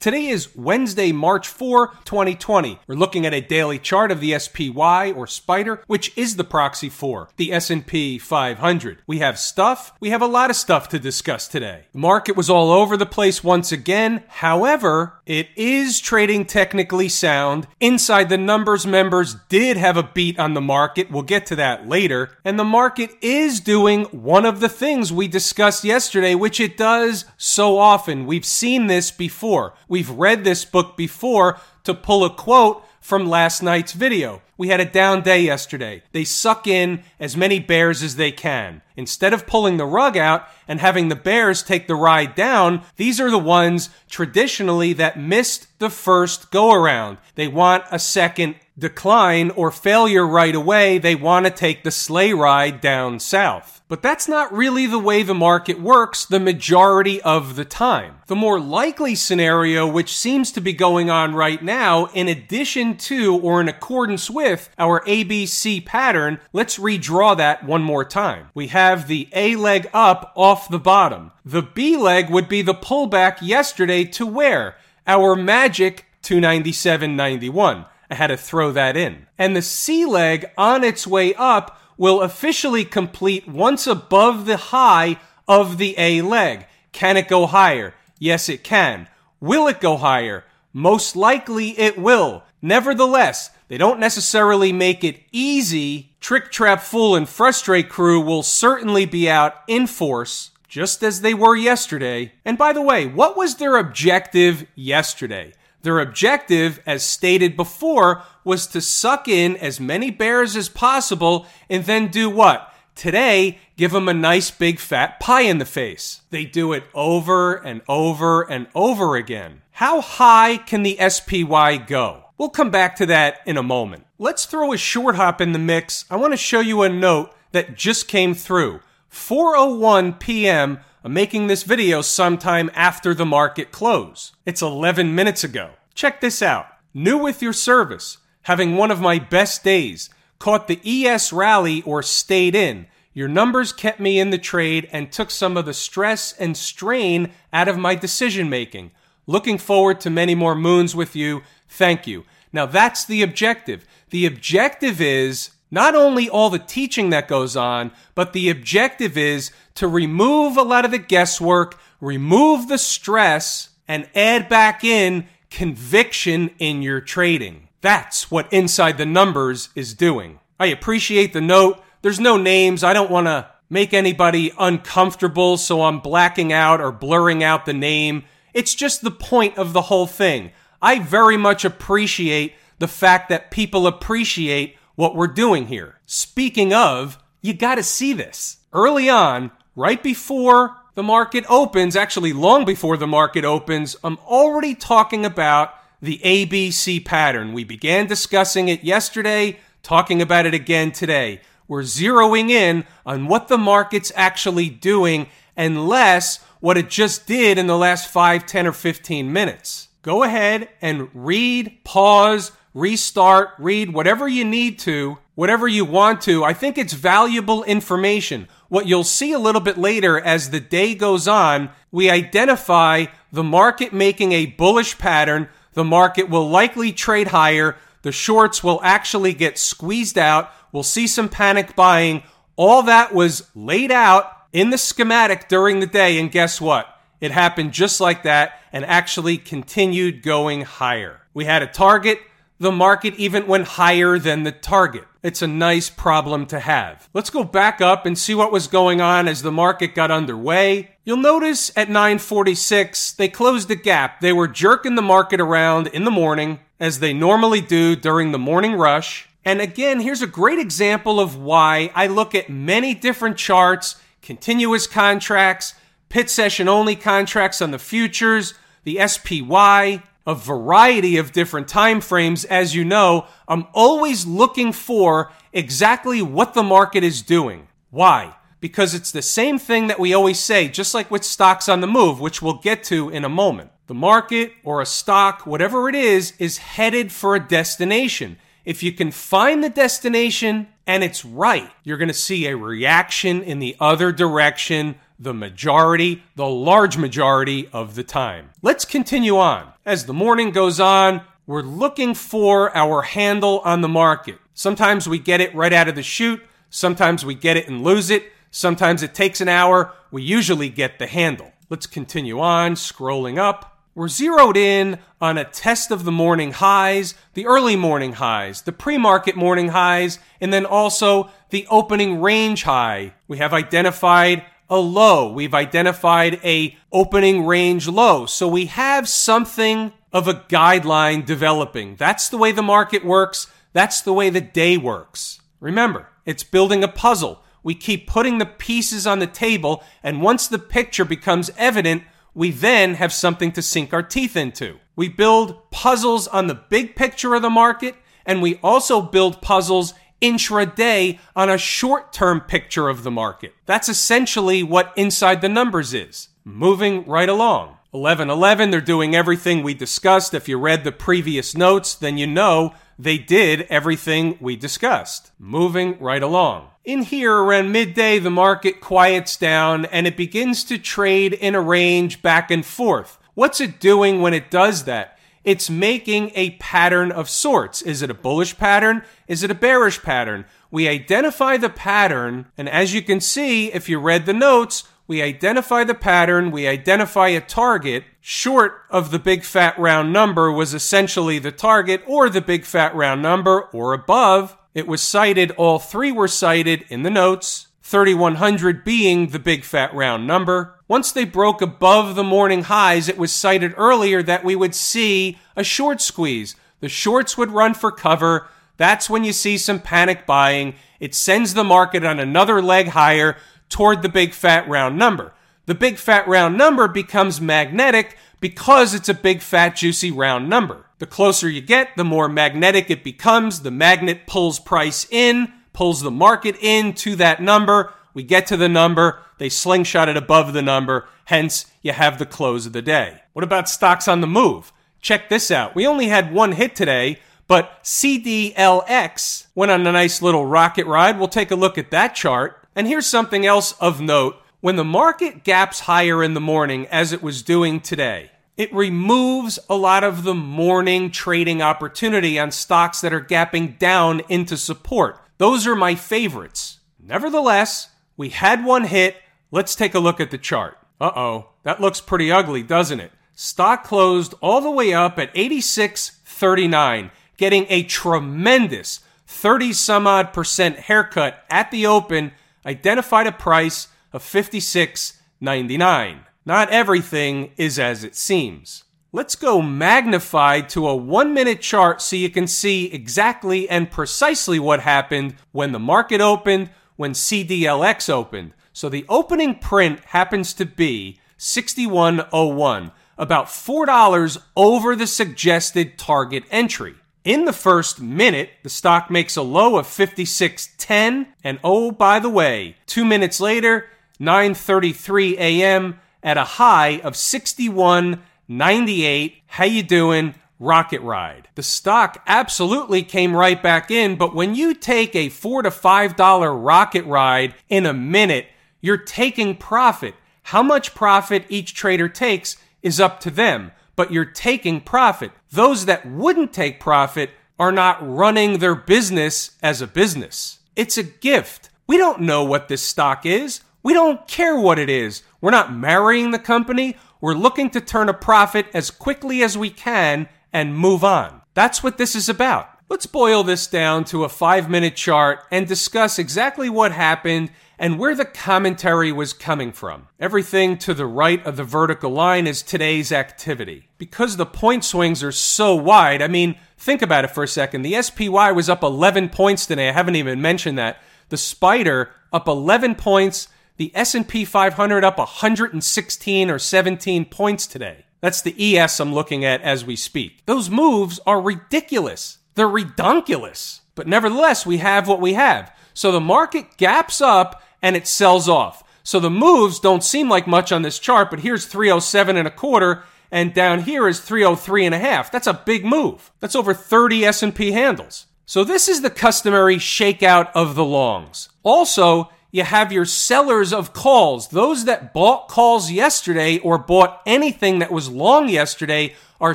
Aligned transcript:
Today 0.00 0.28
is 0.28 0.56
Wednesday, 0.56 1.12
March 1.12 1.46
4, 1.46 1.88
2020. 2.06 2.78
We're 2.86 2.94
looking 2.94 3.26
at 3.26 3.34
a 3.34 3.42
daily 3.42 3.78
chart 3.78 4.10
of 4.10 4.18
the 4.18 4.38
SPY 4.38 5.12
or 5.12 5.26
Spider, 5.26 5.82
which 5.88 6.16
is 6.16 6.36
the 6.36 6.42
proxy 6.42 6.88
for 6.88 7.28
the 7.36 7.52
S&P 7.52 8.16
500. 8.16 9.02
We 9.06 9.18
have 9.18 9.38
stuff, 9.38 9.92
we 10.00 10.08
have 10.08 10.22
a 10.22 10.26
lot 10.26 10.48
of 10.48 10.56
stuff 10.56 10.88
to 10.88 10.98
discuss 10.98 11.46
today. 11.46 11.84
The 11.92 11.98
market 11.98 12.34
was 12.34 12.48
all 12.48 12.70
over 12.70 12.96
the 12.96 13.04
place 13.04 13.44
once 13.44 13.72
again. 13.72 14.24
However, 14.28 15.20
it 15.26 15.48
is 15.54 16.00
trading 16.00 16.46
technically 16.46 17.10
sound. 17.10 17.66
Inside 17.78 18.30
the 18.30 18.38
numbers 18.38 18.86
members 18.86 19.36
did 19.50 19.76
have 19.76 19.98
a 19.98 20.02
beat 20.02 20.38
on 20.38 20.54
the 20.54 20.62
market. 20.62 21.10
We'll 21.10 21.24
get 21.24 21.44
to 21.46 21.56
that 21.56 21.86
later. 21.86 22.38
And 22.42 22.58
the 22.58 22.64
market 22.64 23.10
is 23.20 23.60
doing 23.60 24.04
one 24.04 24.46
of 24.46 24.60
the 24.60 24.70
things 24.70 25.12
we 25.12 25.28
discussed 25.28 25.84
yesterday, 25.84 26.34
which 26.34 26.58
it 26.58 26.78
does 26.78 27.26
so 27.36 27.76
often. 27.76 28.24
We've 28.24 28.46
seen 28.46 28.86
this 28.86 29.10
before. 29.10 29.74
We've 29.90 30.08
read 30.08 30.44
this 30.44 30.64
book 30.64 30.96
before 30.96 31.58
to 31.82 31.94
pull 31.94 32.24
a 32.24 32.32
quote 32.32 32.86
from 33.00 33.26
last 33.28 33.60
night's 33.60 33.92
video. 33.92 34.40
We 34.56 34.68
had 34.68 34.78
a 34.78 34.84
down 34.84 35.22
day 35.22 35.42
yesterday. 35.42 36.04
They 36.12 36.22
suck 36.22 36.68
in 36.68 37.02
as 37.18 37.36
many 37.36 37.58
bears 37.58 38.00
as 38.00 38.14
they 38.14 38.30
can. 38.30 38.82
Instead 39.00 39.32
of 39.32 39.46
pulling 39.46 39.78
the 39.78 39.86
rug 39.86 40.14
out 40.14 40.46
and 40.68 40.78
having 40.78 41.08
the 41.08 41.16
bears 41.16 41.62
take 41.62 41.86
the 41.86 41.94
ride 41.94 42.34
down, 42.34 42.82
these 42.96 43.18
are 43.18 43.30
the 43.30 43.38
ones 43.38 43.88
traditionally 44.10 44.92
that 44.92 45.18
missed 45.18 45.66
the 45.78 45.88
first 45.88 46.50
go 46.50 46.70
around. 46.70 47.16
They 47.34 47.48
want 47.48 47.84
a 47.90 47.98
second 47.98 48.56
decline 48.78 49.50
or 49.52 49.70
failure 49.70 50.26
right 50.26 50.54
away. 50.54 50.98
They 50.98 51.14
want 51.14 51.46
to 51.46 51.50
take 51.50 51.82
the 51.82 51.90
sleigh 51.90 52.34
ride 52.34 52.82
down 52.82 53.20
south. 53.20 53.80
But 53.88 54.02
that's 54.02 54.28
not 54.28 54.52
really 54.52 54.86
the 54.86 55.00
way 55.00 55.24
the 55.24 55.34
market 55.34 55.80
works 55.80 56.24
the 56.24 56.38
majority 56.38 57.20
of 57.22 57.56
the 57.56 57.64
time. 57.64 58.18
The 58.28 58.36
more 58.36 58.60
likely 58.60 59.16
scenario, 59.16 59.84
which 59.84 60.16
seems 60.16 60.52
to 60.52 60.60
be 60.60 60.72
going 60.72 61.10
on 61.10 61.34
right 61.34 61.60
now, 61.60 62.06
in 62.14 62.28
addition 62.28 62.96
to 62.98 63.36
or 63.36 63.60
in 63.60 63.68
accordance 63.68 64.30
with 64.30 64.70
our 64.78 65.00
ABC 65.06 65.84
pattern, 65.84 66.38
let's 66.52 66.78
redraw 66.78 67.36
that 67.36 67.64
one 67.64 67.82
more 67.82 68.04
time. 68.04 68.50
We 68.54 68.68
have 68.68 68.89
the 69.08 69.28
A 69.32 69.56
leg 69.56 69.88
up 69.92 70.32
off 70.36 70.68
the 70.68 70.78
bottom. 70.78 71.32
The 71.44 71.62
B 71.62 71.96
leg 71.96 72.30
would 72.30 72.48
be 72.48 72.62
the 72.62 72.74
pullback 72.74 73.38
yesterday 73.40 74.04
to 74.04 74.26
where? 74.26 74.76
Our 75.06 75.34
magic 75.36 76.06
297.91. 76.22 77.86
I 78.10 78.14
had 78.14 78.28
to 78.28 78.36
throw 78.36 78.72
that 78.72 78.96
in. 78.96 79.26
And 79.38 79.54
the 79.54 79.62
C 79.62 80.04
leg 80.04 80.50
on 80.58 80.84
its 80.84 81.06
way 81.06 81.34
up 81.34 81.80
will 81.96 82.22
officially 82.22 82.84
complete 82.84 83.46
once 83.46 83.86
above 83.86 84.46
the 84.46 84.56
high 84.56 85.18
of 85.46 85.78
the 85.78 85.94
A 85.98 86.22
leg. 86.22 86.66
Can 86.92 87.16
it 87.16 87.28
go 87.28 87.46
higher? 87.46 87.94
Yes, 88.18 88.48
it 88.48 88.64
can. 88.64 89.08
Will 89.40 89.68
it 89.68 89.80
go 89.80 89.96
higher? 89.96 90.44
Most 90.72 91.16
likely 91.16 91.78
it 91.78 91.98
will. 91.98 92.44
Nevertheless, 92.62 93.50
they 93.70 93.78
don't 93.78 94.00
necessarily 94.00 94.72
make 94.72 95.04
it 95.04 95.20
easy. 95.30 96.10
Trick, 96.18 96.50
Trap, 96.50 96.82
Fool, 96.82 97.14
and 97.14 97.28
Frustrate 97.28 97.88
crew 97.88 98.20
will 98.20 98.42
certainly 98.42 99.06
be 99.06 99.30
out 99.30 99.54
in 99.68 99.86
force, 99.86 100.50
just 100.66 101.04
as 101.04 101.20
they 101.20 101.34
were 101.34 101.54
yesterday. 101.54 102.32
And 102.44 102.58
by 102.58 102.72
the 102.72 102.82
way, 102.82 103.06
what 103.06 103.36
was 103.36 103.54
their 103.54 103.76
objective 103.76 104.66
yesterday? 104.74 105.52
Their 105.82 106.00
objective, 106.00 106.80
as 106.84 107.04
stated 107.04 107.56
before, 107.56 108.24
was 108.42 108.66
to 108.66 108.80
suck 108.80 109.28
in 109.28 109.56
as 109.58 109.78
many 109.78 110.10
bears 110.10 110.56
as 110.56 110.68
possible 110.68 111.46
and 111.68 111.84
then 111.84 112.08
do 112.08 112.28
what? 112.28 112.74
Today, 112.96 113.60
give 113.76 113.92
them 113.92 114.08
a 114.08 114.14
nice 114.14 114.50
big 114.50 114.80
fat 114.80 115.20
pie 115.20 115.42
in 115.42 115.58
the 115.58 115.64
face. 115.64 116.22
They 116.30 116.44
do 116.44 116.72
it 116.72 116.82
over 116.92 117.54
and 117.54 117.82
over 117.88 118.42
and 118.42 118.66
over 118.74 119.14
again. 119.14 119.62
How 119.70 120.00
high 120.00 120.56
can 120.56 120.82
the 120.82 120.98
SPY 121.08 121.76
go? 121.86 122.24
We'll 122.40 122.48
come 122.48 122.70
back 122.70 122.96
to 122.96 123.04
that 123.04 123.40
in 123.44 123.58
a 123.58 123.62
moment. 123.62 124.06
Let's 124.18 124.46
throw 124.46 124.72
a 124.72 124.78
short 124.78 125.16
hop 125.16 125.42
in 125.42 125.52
the 125.52 125.58
mix. 125.58 126.06
I 126.10 126.16
want 126.16 126.32
to 126.32 126.38
show 126.38 126.60
you 126.60 126.80
a 126.80 126.88
note 126.88 127.34
that 127.52 127.76
just 127.76 128.08
came 128.08 128.32
through. 128.32 128.80
4:01 129.12 130.18
p.m. 130.18 130.78
I'm 131.04 131.12
making 131.12 131.48
this 131.48 131.64
video 131.64 132.00
sometime 132.00 132.70
after 132.72 133.12
the 133.12 133.26
market 133.26 133.72
close. 133.72 134.32
It's 134.46 134.62
11 134.62 135.14
minutes 135.14 135.44
ago. 135.44 135.72
Check 135.92 136.22
this 136.22 136.40
out. 136.40 136.64
New 136.94 137.18
with 137.18 137.42
your 137.42 137.52
service, 137.52 138.16
having 138.44 138.74
one 138.74 138.90
of 138.90 139.02
my 139.02 139.18
best 139.18 139.62
days, 139.62 140.08
caught 140.38 140.66
the 140.66 140.80
ES 140.82 141.34
rally 141.34 141.82
or 141.82 142.02
stayed 142.02 142.54
in. 142.54 142.86
Your 143.12 143.28
numbers 143.28 143.70
kept 143.70 144.00
me 144.00 144.18
in 144.18 144.30
the 144.30 144.38
trade 144.38 144.88
and 144.92 145.12
took 145.12 145.30
some 145.30 145.58
of 145.58 145.66
the 145.66 145.74
stress 145.74 146.32
and 146.32 146.56
strain 146.56 147.32
out 147.52 147.68
of 147.68 147.76
my 147.76 147.94
decision 147.94 148.48
making. 148.48 148.92
Looking 149.26 149.58
forward 149.58 150.00
to 150.00 150.10
many 150.10 150.34
more 150.34 150.54
moons 150.54 150.96
with 150.96 151.14
you. 151.14 151.42
Thank 151.70 152.06
you. 152.06 152.24
Now 152.52 152.66
that's 152.66 153.04
the 153.04 153.22
objective. 153.22 153.86
The 154.10 154.26
objective 154.26 155.00
is 155.00 155.50
not 155.70 155.94
only 155.94 156.28
all 156.28 156.50
the 156.50 156.58
teaching 156.58 157.10
that 157.10 157.28
goes 157.28 157.56
on, 157.56 157.92
but 158.14 158.32
the 158.32 158.50
objective 158.50 159.16
is 159.16 159.52
to 159.76 159.86
remove 159.86 160.56
a 160.56 160.62
lot 160.62 160.84
of 160.84 160.90
the 160.90 160.98
guesswork, 160.98 161.78
remove 162.00 162.68
the 162.68 162.76
stress, 162.76 163.68
and 163.86 164.08
add 164.14 164.48
back 164.48 164.82
in 164.82 165.28
conviction 165.48 166.50
in 166.58 166.82
your 166.82 167.00
trading. 167.00 167.68
That's 167.80 168.30
what 168.30 168.52
Inside 168.52 168.98
the 168.98 169.06
Numbers 169.06 169.70
is 169.74 169.94
doing. 169.94 170.40
I 170.58 170.66
appreciate 170.66 171.32
the 171.32 171.40
note. 171.40 171.82
There's 172.02 172.20
no 172.20 172.36
names. 172.36 172.84
I 172.84 172.92
don't 172.92 173.10
want 173.10 173.28
to 173.28 173.48
make 173.70 173.94
anybody 173.94 174.52
uncomfortable, 174.58 175.56
so 175.56 175.82
I'm 175.82 176.00
blacking 176.00 176.52
out 176.52 176.80
or 176.80 176.92
blurring 176.92 177.42
out 177.42 177.64
the 177.64 177.72
name. 177.72 178.24
It's 178.52 178.74
just 178.74 179.02
the 179.02 179.10
point 179.10 179.56
of 179.56 179.72
the 179.72 179.82
whole 179.82 180.06
thing. 180.06 180.50
I 180.82 180.98
very 180.98 181.36
much 181.36 181.64
appreciate 181.64 182.54
the 182.78 182.88
fact 182.88 183.28
that 183.28 183.50
people 183.50 183.86
appreciate 183.86 184.76
what 184.94 185.14
we're 185.14 185.26
doing 185.26 185.66
here. 185.66 185.98
Speaking 186.06 186.72
of, 186.72 187.18
you 187.42 187.54
got 187.54 187.76
to 187.76 187.82
see 187.82 188.12
this. 188.12 188.58
Early 188.72 189.08
on, 189.10 189.50
right 189.76 190.02
before 190.02 190.76
the 190.94 191.02
market 191.02 191.44
opens, 191.48 191.96
actually 191.96 192.32
long 192.32 192.64
before 192.64 192.96
the 192.96 193.06
market 193.06 193.44
opens, 193.44 193.96
I'm 194.02 194.18
already 194.26 194.74
talking 194.74 195.24
about 195.24 195.74
the 196.00 196.18
ABC 196.24 197.04
pattern. 197.04 197.52
We 197.52 197.64
began 197.64 198.06
discussing 198.06 198.68
it 198.68 198.82
yesterday, 198.82 199.58
talking 199.82 200.22
about 200.22 200.46
it 200.46 200.54
again 200.54 200.92
today. 200.92 201.40
We're 201.68 201.82
zeroing 201.82 202.50
in 202.50 202.84
on 203.04 203.28
what 203.28 203.48
the 203.48 203.58
market's 203.58 204.10
actually 204.16 204.70
doing 204.70 205.28
and 205.56 205.86
less 205.86 206.38
what 206.60 206.76
it 206.76 206.90
just 206.90 207.26
did 207.26 207.58
in 207.58 207.66
the 207.66 207.76
last 207.76 208.10
5, 208.10 208.46
10, 208.46 208.66
or 208.66 208.72
15 208.72 209.32
minutes. 209.32 209.88
Go 210.02 210.22
ahead 210.22 210.68
and 210.80 211.08
read, 211.12 211.78
pause, 211.84 212.52
restart, 212.72 213.50
read 213.58 213.92
whatever 213.92 214.26
you 214.26 214.44
need 214.44 214.78
to, 214.80 215.18
whatever 215.34 215.68
you 215.68 215.84
want 215.84 216.22
to. 216.22 216.42
I 216.42 216.54
think 216.54 216.78
it's 216.78 216.94
valuable 216.94 217.64
information. 217.64 218.48
What 218.68 218.86
you'll 218.86 219.04
see 219.04 219.32
a 219.32 219.38
little 219.38 219.60
bit 219.60 219.76
later 219.76 220.18
as 220.18 220.50
the 220.50 220.60
day 220.60 220.94
goes 220.94 221.28
on, 221.28 221.70
we 221.90 222.08
identify 222.08 223.06
the 223.30 223.42
market 223.42 223.92
making 223.92 224.32
a 224.32 224.46
bullish 224.46 224.96
pattern. 224.96 225.48
The 225.74 225.84
market 225.84 226.30
will 226.30 226.48
likely 226.48 226.92
trade 226.92 227.28
higher. 227.28 227.76
The 228.02 228.12
shorts 228.12 228.64
will 228.64 228.80
actually 228.82 229.34
get 229.34 229.58
squeezed 229.58 230.16
out. 230.16 230.50
We'll 230.72 230.82
see 230.82 231.06
some 231.06 231.28
panic 231.28 231.76
buying. 231.76 232.22
All 232.56 232.82
that 232.84 233.12
was 233.12 233.48
laid 233.54 233.92
out 233.92 234.32
in 234.52 234.70
the 234.70 234.78
schematic 234.78 235.48
during 235.48 235.80
the 235.80 235.86
day. 235.86 236.18
And 236.18 236.30
guess 236.30 236.60
what? 236.60 236.86
It 237.20 237.30
happened 237.30 237.72
just 237.72 238.00
like 238.00 238.22
that 238.22 238.60
and 238.72 238.84
actually 238.84 239.36
continued 239.38 240.22
going 240.22 240.62
higher. 240.62 241.20
We 241.34 241.44
had 241.44 241.62
a 241.62 241.66
target 241.66 242.20
the 242.60 242.70
market 242.70 243.14
even 243.14 243.46
went 243.46 243.66
higher 243.66 244.18
than 244.18 244.42
the 244.42 244.52
target. 244.52 245.04
It's 245.22 245.40
a 245.40 245.46
nice 245.46 245.88
problem 245.88 246.44
to 246.48 246.60
have. 246.60 247.08
Let's 247.14 247.30
go 247.30 247.42
back 247.42 247.80
up 247.80 248.04
and 248.04 248.18
see 248.18 248.34
what 248.34 248.52
was 248.52 248.66
going 248.66 249.00
on 249.00 249.28
as 249.28 249.40
the 249.40 249.50
market 249.50 249.94
got 249.94 250.10
underway. 250.10 250.90
You'll 251.02 251.16
notice 251.16 251.72
at 251.74 251.88
946, 251.88 253.12
they 253.12 253.28
closed 253.28 253.68
the 253.68 253.76
gap. 253.76 254.20
They 254.20 254.34
were 254.34 254.46
jerking 254.46 254.94
the 254.94 255.00
market 255.00 255.40
around 255.40 255.86
in 255.86 256.04
the 256.04 256.10
morning, 256.10 256.60
as 256.78 256.98
they 256.98 257.14
normally 257.14 257.62
do 257.62 257.96
during 257.96 258.32
the 258.32 258.38
morning 258.38 258.74
rush. 258.74 259.26
And 259.42 259.62
again, 259.62 260.00
here's 260.00 260.20
a 260.20 260.26
great 260.26 260.58
example 260.58 261.18
of 261.18 261.36
why 261.36 261.90
I 261.94 262.08
look 262.08 262.34
at 262.34 262.50
many 262.50 262.92
different 262.92 263.38
charts, 263.38 263.96
continuous 264.20 264.86
contracts, 264.86 265.72
pit 266.10 266.28
session 266.28 266.68
only 266.68 266.94
contracts 266.94 267.62
on 267.62 267.70
the 267.70 267.78
futures, 267.78 268.52
the 268.84 268.98
SPY, 269.06 270.02
a 270.26 270.34
variety 270.34 271.16
of 271.16 271.32
different 271.32 271.66
time 271.66 272.02
frames. 272.02 272.44
As 272.44 272.74
you 272.74 272.84
know, 272.84 273.26
I'm 273.48 273.66
always 273.72 274.26
looking 274.26 274.72
for 274.72 275.32
exactly 275.54 276.20
what 276.20 276.52
the 276.52 276.62
market 276.62 277.02
is 277.02 277.22
doing. 277.22 277.68
Why? 277.88 278.34
because 278.60 278.94
it's 278.94 279.10
the 279.10 279.22
same 279.22 279.58
thing 279.58 279.86
that 279.88 279.98
we 279.98 280.14
always 280.14 280.38
say, 280.38 280.68
just 280.68 280.94
like 280.94 281.10
with 281.10 281.24
stocks 281.24 281.68
on 281.68 281.80
the 281.80 281.86
move, 281.86 282.20
which 282.20 282.42
we'll 282.42 282.58
get 282.58 282.84
to 282.84 283.08
in 283.08 283.24
a 283.24 283.28
moment. 283.28 283.70
The 283.86 283.94
market 283.94 284.52
or 284.62 284.80
a 284.80 284.86
stock, 284.86 285.46
whatever 285.46 285.88
it 285.88 285.94
is, 285.94 286.34
is 286.38 286.58
headed 286.58 287.10
for 287.10 287.34
a 287.34 287.40
destination. 287.40 288.38
If 288.64 288.82
you 288.82 288.92
can 288.92 289.10
find 289.10 289.64
the 289.64 289.70
destination 289.70 290.68
and 290.86 291.02
it's 291.02 291.24
right, 291.24 291.70
you're 291.82 291.98
going 291.98 292.08
to 292.08 292.14
see 292.14 292.46
a 292.46 292.56
reaction 292.56 293.42
in 293.42 293.58
the 293.58 293.74
other 293.80 294.12
direction 294.12 294.96
the 295.20 295.34
majority, 295.34 296.22
the 296.34 296.48
large 296.48 296.96
majority 296.96 297.68
of 297.72 297.94
the 297.94 298.02
time. 298.02 298.50
Let's 298.62 298.86
continue 298.86 299.36
on. 299.36 299.72
As 299.84 300.06
the 300.06 300.14
morning 300.14 300.50
goes 300.50 300.80
on, 300.80 301.20
we're 301.46 301.62
looking 301.62 302.14
for 302.14 302.74
our 302.74 303.02
handle 303.02 303.60
on 303.64 303.82
the 303.82 303.88
market. 303.88 304.38
Sometimes 304.54 305.08
we 305.08 305.18
get 305.18 305.40
it 305.40 305.54
right 305.54 305.72
out 305.72 305.88
of 305.88 305.94
the 305.94 306.02
chute. 306.02 306.42
Sometimes 306.70 307.24
we 307.24 307.34
get 307.34 307.56
it 307.56 307.68
and 307.68 307.84
lose 307.84 308.08
it. 308.08 308.32
Sometimes 308.50 309.02
it 309.02 309.14
takes 309.14 309.40
an 309.40 309.48
hour. 309.48 309.92
We 310.10 310.22
usually 310.22 310.70
get 310.70 310.98
the 310.98 311.06
handle. 311.06 311.52
Let's 311.68 311.86
continue 311.86 312.40
on, 312.40 312.74
scrolling 312.74 313.38
up. 313.38 313.78
We're 313.94 314.08
zeroed 314.08 314.56
in 314.56 314.98
on 315.20 315.36
a 315.36 315.44
test 315.44 315.90
of 315.90 316.04
the 316.04 316.12
morning 316.12 316.52
highs, 316.52 317.14
the 317.34 317.46
early 317.46 317.76
morning 317.76 318.14
highs, 318.14 318.62
the 318.62 318.72
pre 318.72 318.96
market 318.96 319.36
morning 319.36 319.68
highs, 319.68 320.18
and 320.40 320.52
then 320.52 320.64
also 320.64 321.30
the 321.50 321.66
opening 321.68 322.20
range 322.20 322.62
high. 322.62 323.14
We 323.28 323.38
have 323.38 323.52
identified 323.52 324.44
a 324.70 324.78
low. 324.78 325.30
We've 325.30 325.52
identified 325.52 326.40
a 326.44 326.76
opening 326.92 327.44
range 327.44 327.88
low. 327.88 328.24
So 328.24 328.48
we 328.48 328.66
have 328.66 329.08
something 329.08 329.92
of 330.12 330.28
a 330.28 330.34
guideline 330.34 331.26
developing. 331.26 331.96
That's 331.96 332.28
the 332.28 332.38
way 332.38 332.52
the 332.52 332.62
market 332.62 333.04
works. 333.04 333.48
That's 333.72 334.00
the 334.00 334.12
way 334.12 334.30
the 334.30 334.40
day 334.40 334.76
works. 334.76 335.40
Remember, 335.60 336.08
it's 336.24 336.44
building 336.44 336.82
a 336.82 336.88
puzzle. 336.88 337.42
We 337.62 337.74
keep 337.74 338.06
putting 338.06 338.38
the 338.38 338.46
pieces 338.46 339.06
on 339.06 339.18
the 339.18 339.26
table, 339.26 339.84
and 340.02 340.22
once 340.22 340.48
the 340.48 340.58
picture 340.58 341.04
becomes 341.04 341.50
evident, 341.58 342.04
we 342.32 342.50
then 342.50 342.94
have 342.94 343.12
something 343.12 343.52
to 343.52 343.62
sink 343.62 343.92
our 343.92 344.02
teeth 344.02 344.36
into. 344.36 344.78
We 344.96 345.08
build 345.08 345.70
puzzles 345.70 346.26
on 346.28 346.46
the 346.46 346.54
big 346.54 346.96
picture 346.96 347.34
of 347.34 347.42
the 347.42 347.50
market, 347.50 347.96
and 348.24 348.40
we 348.40 348.58
also 348.62 349.02
build 349.02 349.42
puzzles 349.42 349.94
intraday 350.20 351.18
on 351.34 351.50
a 351.50 351.58
short 351.58 352.12
term 352.12 352.40
picture 352.40 352.88
of 352.88 353.02
the 353.02 353.10
market. 353.10 353.54
That's 353.66 353.88
essentially 353.88 354.62
what 354.62 354.92
Inside 354.96 355.40
the 355.40 355.48
Numbers 355.48 355.94
is. 355.94 356.28
Moving 356.44 357.06
right 357.06 357.28
along. 357.28 357.76
1111, 357.92 358.70
they're 358.70 358.80
doing 358.80 359.16
everything 359.16 359.62
we 359.62 359.74
discussed. 359.74 360.32
If 360.32 360.48
you 360.48 360.58
read 360.58 360.84
the 360.84 360.92
previous 360.92 361.56
notes, 361.56 361.94
then 361.94 362.18
you 362.18 362.26
know 362.26 362.72
they 362.96 363.18
did 363.18 363.62
everything 363.62 364.38
we 364.40 364.54
discussed. 364.54 365.32
Moving 365.38 365.98
right 365.98 366.22
along. 366.22 366.68
In 366.84 367.02
here, 367.02 367.34
around 367.34 367.72
midday, 367.72 368.18
the 368.18 368.30
market 368.30 368.80
quiets 368.80 369.36
down 369.36 369.86
and 369.86 370.06
it 370.06 370.16
begins 370.16 370.64
to 370.64 370.78
trade 370.78 371.32
in 371.34 371.54
a 371.54 371.60
range 371.60 372.22
back 372.22 372.50
and 372.50 372.64
forth. 372.64 373.18
What's 373.34 373.60
it 373.60 373.80
doing 373.80 374.22
when 374.22 374.34
it 374.34 374.50
does 374.50 374.84
that? 374.84 375.18
It's 375.42 375.70
making 375.70 376.32
a 376.34 376.50
pattern 376.52 377.10
of 377.10 377.30
sorts. 377.30 377.80
Is 377.80 378.02
it 378.02 378.10
a 378.10 378.14
bullish 378.14 378.58
pattern? 378.58 379.02
Is 379.26 379.42
it 379.42 379.50
a 379.50 379.54
bearish 379.54 380.02
pattern? 380.02 380.44
We 380.70 380.86
identify 380.86 381.56
the 381.56 381.70
pattern, 381.70 382.46
and 382.58 382.68
as 382.68 382.92
you 382.92 383.02
can 383.02 383.20
see, 383.20 383.72
if 383.72 383.88
you 383.88 383.98
read 383.98 384.26
the 384.26 384.34
notes, 384.34 384.84
we 385.06 385.22
identify 385.22 385.82
the 385.82 385.94
pattern, 385.94 386.50
we 386.50 386.68
identify 386.68 387.28
a 387.28 387.40
target. 387.40 388.04
Short 388.20 388.82
of 388.90 389.10
the 389.10 389.18
big 389.18 389.42
fat 389.42 389.76
round 389.78 390.12
number 390.12 390.52
was 390.52 390.74
essentially 390.74 391.38
the 391.38 391.50
target, 391.50 392.02
or 392.06 392.28
the 392.28 392.40
big 392.40 392.64
fat 392.64 392.94
round 392.94 393.22
number, 393.22 393.62
or 393.72 393.92
above. 393.92 394.56
It 394.74 394.86
was 394.86 395.02
cited, 395.02 395.50
all 395.52 395.80
three 395.80 396.12
were 396.12 396.28
cited 396.28 396.84
in 396.88 397.02
the 397.02 397.10
notes, 397.10 397.68
3100 397.82 398.84
being 398.84 399.28
the 399.28 399.40
big 399.40 399.64
fat 399.64 399.92
round 399.92 400.26
number. 400.26 400.79
Once 400.90 401.12
they 401.12 401.24
broke 401.24 401.62
above 401.62 402.16
the 402.16 402.24
morning 402.24 402.64
highs, 402.64 403.08
it 403.08 403.16
was 403.16 403.30
cited 403.30 403.72
earlier 403.76 404.24
that 404.24 404.42
we 404.42 404.56
would 404.56 404.74
see 404.74 405.38
a 405.54 405.62
short 405.62 406.00
squeeze. 406.00 406.56
The 406.80 406.88
shorts 406.88 407.38
would 407.38 407.52
run 407.52 407.74
for 407.74 407.92
cover. 407.92 408.48
That's 408.76 409.08
when 409.08 409.22
you 409.22 409.32
see 409.32 409.56
some 409.56 409.78
panic 409.78 410.26
buying. 410.26 410.74
It 410.98 411.14
sends 411.14 411.54
the 411.54 411.62
market 411.62 412.04
on 412.04 412.18
another 412.18 412.60
leg 412.60 412.88
higher 412.88 413.36
toward 413.68 414.02
the 414.02 414.08
big 414.08 414.32
fat 414.32 414.68
round 414.68 414.98
number. 414.98 415.32
The 415.66 415.76
big 415.76 415.96
fat 415.96 416.26
round 416.26 416.58
number 416.58 416.88
becomes 416.88 417.40
magnetic 417.40 418.16
because 418.40 418.92
it's 418.92 419.08
a 419.08 419.14
big 419.14 419.42
fat 419.42 419.76
juicy 419.76 420.10
round 420.10 420.50
number. 420.50 420.86
The 420.98 421.06
closer 421.06 421.48
you 421.48 421.60
get, 421.60 421.96
the 421.96 422.02
more 422.02 422.28
magnetic 422.28 422.90
it 422.90 423.04
becomes. 423.04 423.60
The 423.60 423.70
magnet 423.70 424.26
pulls 424.26 424.58
price 424.58 425.06
in, 425.08 425.52
pulls 425.72 426.00
the 426.00 426.10
market 426.10 426.56
into 426.60 427.14
that 427.14 427.40
number. 427.40 427.94
We 428.14 428.22
get 428.22 428.46
to 428.48 428.56
the 428.56 428.68
number, 428.68 429.20
they 429.38 429.48
slingshot 429.48 430.08
it 430.08 430.16
above 430.16 430.52
the 430.52 430.62
number, 430.62 431.08
hence, 431.26 431.66
you 431.82 431.92
have 431.92 432.18
the 432.18 432.26
close 432.26 432.66
of 432.66 432.72
the 432.72 432.82
day. 432.82 433.22
What 433.32 433.44
about 433.44 433.68
stocks 433.68 434.08
on 434.08 434.20
the 434.20 434.26
move? 434.26 434.72
Check 435.00 435.28
this 435.28 435.50
out. 435.50 435.74
We 435.74 435.86
only 435.86 436.08
had 436.08 436.32
one 436.32 436.52
hit 436.52 436.74
today, 436.76 437.18
but 437.46 437.82
CDLX 437.82 439.46
went 439.54 439.72
on 439.72 439.86
a 439.86 439.92
nice 439.92 440.22
little 440.22 440.46
rocket 440.46 440.86
ride. 440.86 441.18
We'll 441.18 441.28
take 441.28 441.50
a 441.50 441.56
look 441.56 441.78
at 441.78 441.90
that 441.90 442.14
chart. 442.14 442.66
And 442.76 442.86
here's 442.86 443.06
something 443.06 443.46
else 443.46 443.72
of 443.80 444.00
note. 444.00 444.36
When 444.60 444.76
the 444.76 444.84
market 444.84 445.42
gaps 445.42 445.80
higher 445.80 446.22
in 446.22 446.34
the 446.34 446.40
morning, 446.40 446.86
as 446.88 447.12
it 447.12 447.22
was 447.22 447.42
doing 447.42 447.80
today, 447.80 448.30
it 448.56 448.72
removes 448.74 449.58
a 449.70 449.74
lot 449.74 450.04
of 450.04 450.22
the 450.22 450.34
morning 450.34 451.10
trading 451.10 451.62
opportunity 451.62 452.38
on 452.38 452.50
stocks 452.50 453.00
that 453.00 453.12
are 453.12 453.20
gapping 453.20 453.78
down 453.78 454.20
into 454.28 454.56
support. 454.56 455.18
Those 455.38 455.66
are 455.66 455.74
my 455.74 455.94
favorites. 455.94 456.80
Nevertheless, 457.02 457.88
we 458.20 458.28
had 458.28 458.66
one 458.66 458.84
hit. 458.84 459.16
Let's 459.50 459.74
take 459.74 459.94
a 459.94 459.98
look 459.98 460.20
at 460.20 460.30
the 460.30 460.36
chart. 460.36 460.76
Uh 461.00 461.10
oh, 461.16 461.46
that 461.62 461.80
looks 461.80 462.02
pretty 462.02 462.30
ugly, 462.30 462.62
doesn't 462.62 463.00
it? 463.00 463.12
Stock 463.34 463.82
closed 463.82 464.34
all 464.42 464.60
the 464.60 464.70
way 464.70 464.92
up 464.92 465.18
at 465.18 465.34
86.39, 465.34 467.12
getting 467.38 467.64
a 467.70 467.82
tremendous 467.84 469.00
30 469.26 469.72
some 469.72 470.06
odd 470.06 470.34
percent 470.34 470.80
haircut 470.80 471.42
at 471.48 471.70
the 471.70 471.86
open, 471.86 472.32
identified 472.66 473.26
a 473.26 473.32
price 473.32 473.88
of 474.12 474.22
56.99. 474.22 476.18
Not 476.44 476.68
everything 476.68 477.52
is 477.56 477.78
as 477.78 478.04
it 478.04 478.14
seems. 478.14 478.84
Let's 479.12 479.34
go 479.34 479.62
magnified 479.62 480.68
to 480.70 480.86
a 480.86 480.94
one 480.94 481.32
minute 481.32 481.62
chart 481.62 482.02
so 482.02 482.16
you 482.16 482.28
can 482.28 482.46
see 482.46 482.92
exactly 482.92 483.66
and 483.66 483.90
precisely 483.90 484.58
what 484.58 484.80
happened 484.80 485.36
when 485.52 485.72
the 485.72 485.78
market 485.78 486.20
opened, 486.20 486.68
when 487.00 487.14
CDLX 487.14 488.10
opened. 488.10 488.52
So 488.74 488.90
the 488.90 489.06
opening 489.08 489.54
print 489.54 490.00
happens 490.08 490.52
to 490.52 490.66
be 490.66 491.18
6101, 491.38 492.92
about 493.16 493.46
$4 493.46 494.42
over 494.54 494.94
the 494.94 495.06
suggested 495.06 495.96
target 495.96 496.44
entry. 496.50 496.96
In 497.24 497.46
the 497.46 497.54
first 497.54 498.02
minute, 498.02 498.50
the 498.62 498.68
stock 498.68 499.10
makes 499.10 499.36
a 499.36 499.40
low 499.40 499.78
of 499.78 499.86
56.10 499.86 501.28
and 501.42 501.58
oh 501.64 501.90
by 501.90 502.18
the 502.18 502.28
way, 502.28 502.76
2 502.84 503.06
minutes 503.06 503.40
later, 503.40 503.86
9:33 504.20 505.38
a.m. 505.38 505.98
at 506.22 506.36
a 506.36 506.44
high 506.44 507.00
of 507.00 507.14
61.98. 507.14 509.36
How 509.46 509.64
you 509.64 509.82
doing? 509.82 510.34
Rocket 510.60 511.00
ride. 511.00 511.48
The 511.56 511.62
stock 511.62 512.22
absolutely 512.26 513.02
came 513.02 513.34
right 513.34 513.60
back 513.60 513.90
in, 513.90 514.16
but 514.16 514.34
when 514.34 514.54
you 514.54 514.74
take 514.74 515.16
a 515.16 515.30
four 515.30 515.62
to 515.62 515.70
five 515.70 516.14
dollar 516.14 516.54
rocket 516.54 517.04
ride 517.06 517.54
in 517.68 517.86
a 517.86 517.94
minute, 517.94 518.46
you're 518.80 518.98
taking 518.98 519.56
profit. 519.56 520.14
How 520.44 520.62
much 520.62 520.94
profit 520.94 521.46
each 521.48 521.74
trader 521.74 522.08
takes 522.08 522.56
is 522.82 523.00
up 523.00 523.20
to 523.20 523.30
them, 523.30 523.72
but 523.96 524.12
you're 524.12 524.24
taking 524.24 524.80
profit. 524.80 525.32
Those 525.50 525.86
that 525.86 526.06
wouldn't 526.06 526.52
take 526.52 526.78
profit 526.78 527.30
are 527.58 527.72
not 527.72 527.98
running 528.06 528.58
their 528.58 528.74
business 528.74 529.52
as 529.62 529.82
a 529.82 529.86
business. 529.86 530.60
It's 530.76 530.96
a 530.98 531.02
gift. 531.02 531.70
We 531.86 531.96
don't 531.96 532.20
know 532.20 532.44
what 532.44 532.68
this 532.68 532.82
stock 532.82 533.26
is. 533.26 533.62
We 533.82 533.94
don't 533.94 534.26
care 534.28 534.58
what 534.58 534.78
it 534.78 534.90
is. 534.90 535.22
We're 535.40 535.50
not 535.50 535.74
marrying 535.74 536.30
the 536.30 536.38
company. 536.38 536.96
We're 537.20 537.34
looking 537.34 537.70
to 537.70 537.80
turn 537.80 538.08
a 538.08 538.14
profit 538.14 538.66
as 538.72 538.90
quickly 538.90 539.42
as 539.42 539.56
we 539.56 539.70
can 539.70 540.28
and 540.52 540.76
move 540.76 541.04
on. 541.04 541.42
That's 541.54 541.82
what 541.82 541.98
this 541.98 542.14
is 542.14 542.28
about. 542.28 542.68
Let's 542.88 543.06
boil 543.06 543.44
this 543.44 543.68
down 543.68 544.04
to 544.06 544.24
a 544.24 544.28
five 544.28 544.68
minute 544.68 544.96
chart 544.96 545.44
and 545.50 545.66
discuss 545.66 546.18
exactly 546.18 546.68
what 546.68 546.90
happened 546.90 547.52
and 547.78 547.98
where 547.98 548.16
the 548.16 548.24
commentary 548.24 549.12
was 549.12 549.32
coming 549.32 549.70
from. 549.70 550.08
Everything 550.18 550.76
to 550.78 550.92
the 550.92 551.06
right 551.06 551.44
of 551.46 551.56
the 551.56 551.64
vertical 551.64 552.10
line 552.10 552.46
is 552.46 552.62
today's 552.62 553.12
activity. 553.12 553.88
Because 553.96 554.36
the 554.36 554.44
point 554.44 554.84
swings 554.84 555.22
are 555.22 555.32
so 555.32 555.74
wide, 555.74 556.20
I 556.20 556.26
mean, 556.26 556.56
think 556.76 557.00
about 557.00 557.24
it 557.24 557.30
for 557.30 557.44
a 557.44 557.48
second. 557.48 557.82
The 557.82 558.02
SPY 558.02 558.52
was 558.52 558.68
up 558.68 558.82
11 558.82 559.28
points 559.28 559.66
today. 559.66 559.88
I 559.88 559.92
haven't 559.92 560.16
even 560.16 560.42
mentioned 560.42 560.76
that. 560.78 561.00
The 561.30 561.36
Spider 561.36 562.10
up 562.32 562.48
11 562.48 562.96
points. 562.96 563.48
The 563.76 563.92
S&P 563.94 564.44
500 564.44 565.04
up 565.04 565.16
116 565.16 566.50
or 566.50 566.58
17 566.58 567.24
points 567.24 567.66
today. 567.66 568.04
That's 568.20 568.42
the 568.42 568.78
ES 568.78 569.00
I'm 569.00 569.14
looking 569.14 569.44
at 569.44 569.62
as 569.62 569.84
we 569.84 569.96
speak. 569.96 570.44
Those 570.46 570.70
moves 570.70 571.20
are 571.26 571.40
ridiculous. 571.40 572.38
They're 572.54 572.68
redunculous. 572.68 573.80
But 573.94 574.06
nevertheless, 574.06 574.66
we 574.66 574.78
have 574.78 575.08
what 575.08 575.20
we 575.20 575.34
have. 575.34 575.74
So 575.94 576.12
the 576.12 576.20
market 576.20 576.76
gaps 576.76 577.20
up 577.20 577.62
and 577.82 577.96
it 577.96 578.06
sells 578.06 578.48
off. 578.48 578.82
So 579.02 579.18
the 579.18 579.30
moves 579.30 579.80
don't 579.80 580.04
seem 580.04 580.28
like 580.28 580.46
much 580.46 580.72
on 580.72 580.82
this 580.82 580.98
chart, 580.98 581.30
but 581.30 581.40
here's 581.40 581.66
307 581.66 582.36
and 582.36 582.46
a 582.46 582.50
quarter 582.50 583.04
and 583.30 583.54
down 583.54 583.82
here 583.82 584.08
is 584.08 584.20
303 584.20 584.86
and 584.86 584.94
a 584.94 584.98
half. 584.98 585.30
That's 585.30 585.46
a 585.46 585.54
big 585.54 585.84
move. 585.84 586.32
That's 586.40 586.56
over 586.56 586.74
30 586.74 587.24
S&P 587.24 587.72
handles. 587.72 588.26
So 588.44 588.64
this 588.64 588.88
is 588.88 589.02
the 589.02 589.10
customary 589.10 589.76
shakeout 589.76 590.50
of 590.54 590.74
the 590.74 590.84
longs. 590.84 591.48
Also, 591.62 592.30
you 592.50 592.64
have 592.64 592.92
your 592.92 593.04
sellers 593.04 593.72
of 593.72 593.92
calls. 593.92 594.48
Those 594.48 594.84
that 594.86 595.12
bought 595.12 595.48
calls 595.48 595.90
yesterday 595.90 596.58
or 596.58 596.78
bought 596.78 597.22
anything 597.24 597.78
that 597.78 597.92
was 597.92 598.08
long 598.08 598.48
yesterday 598.48 599.14
are 599.40 599.54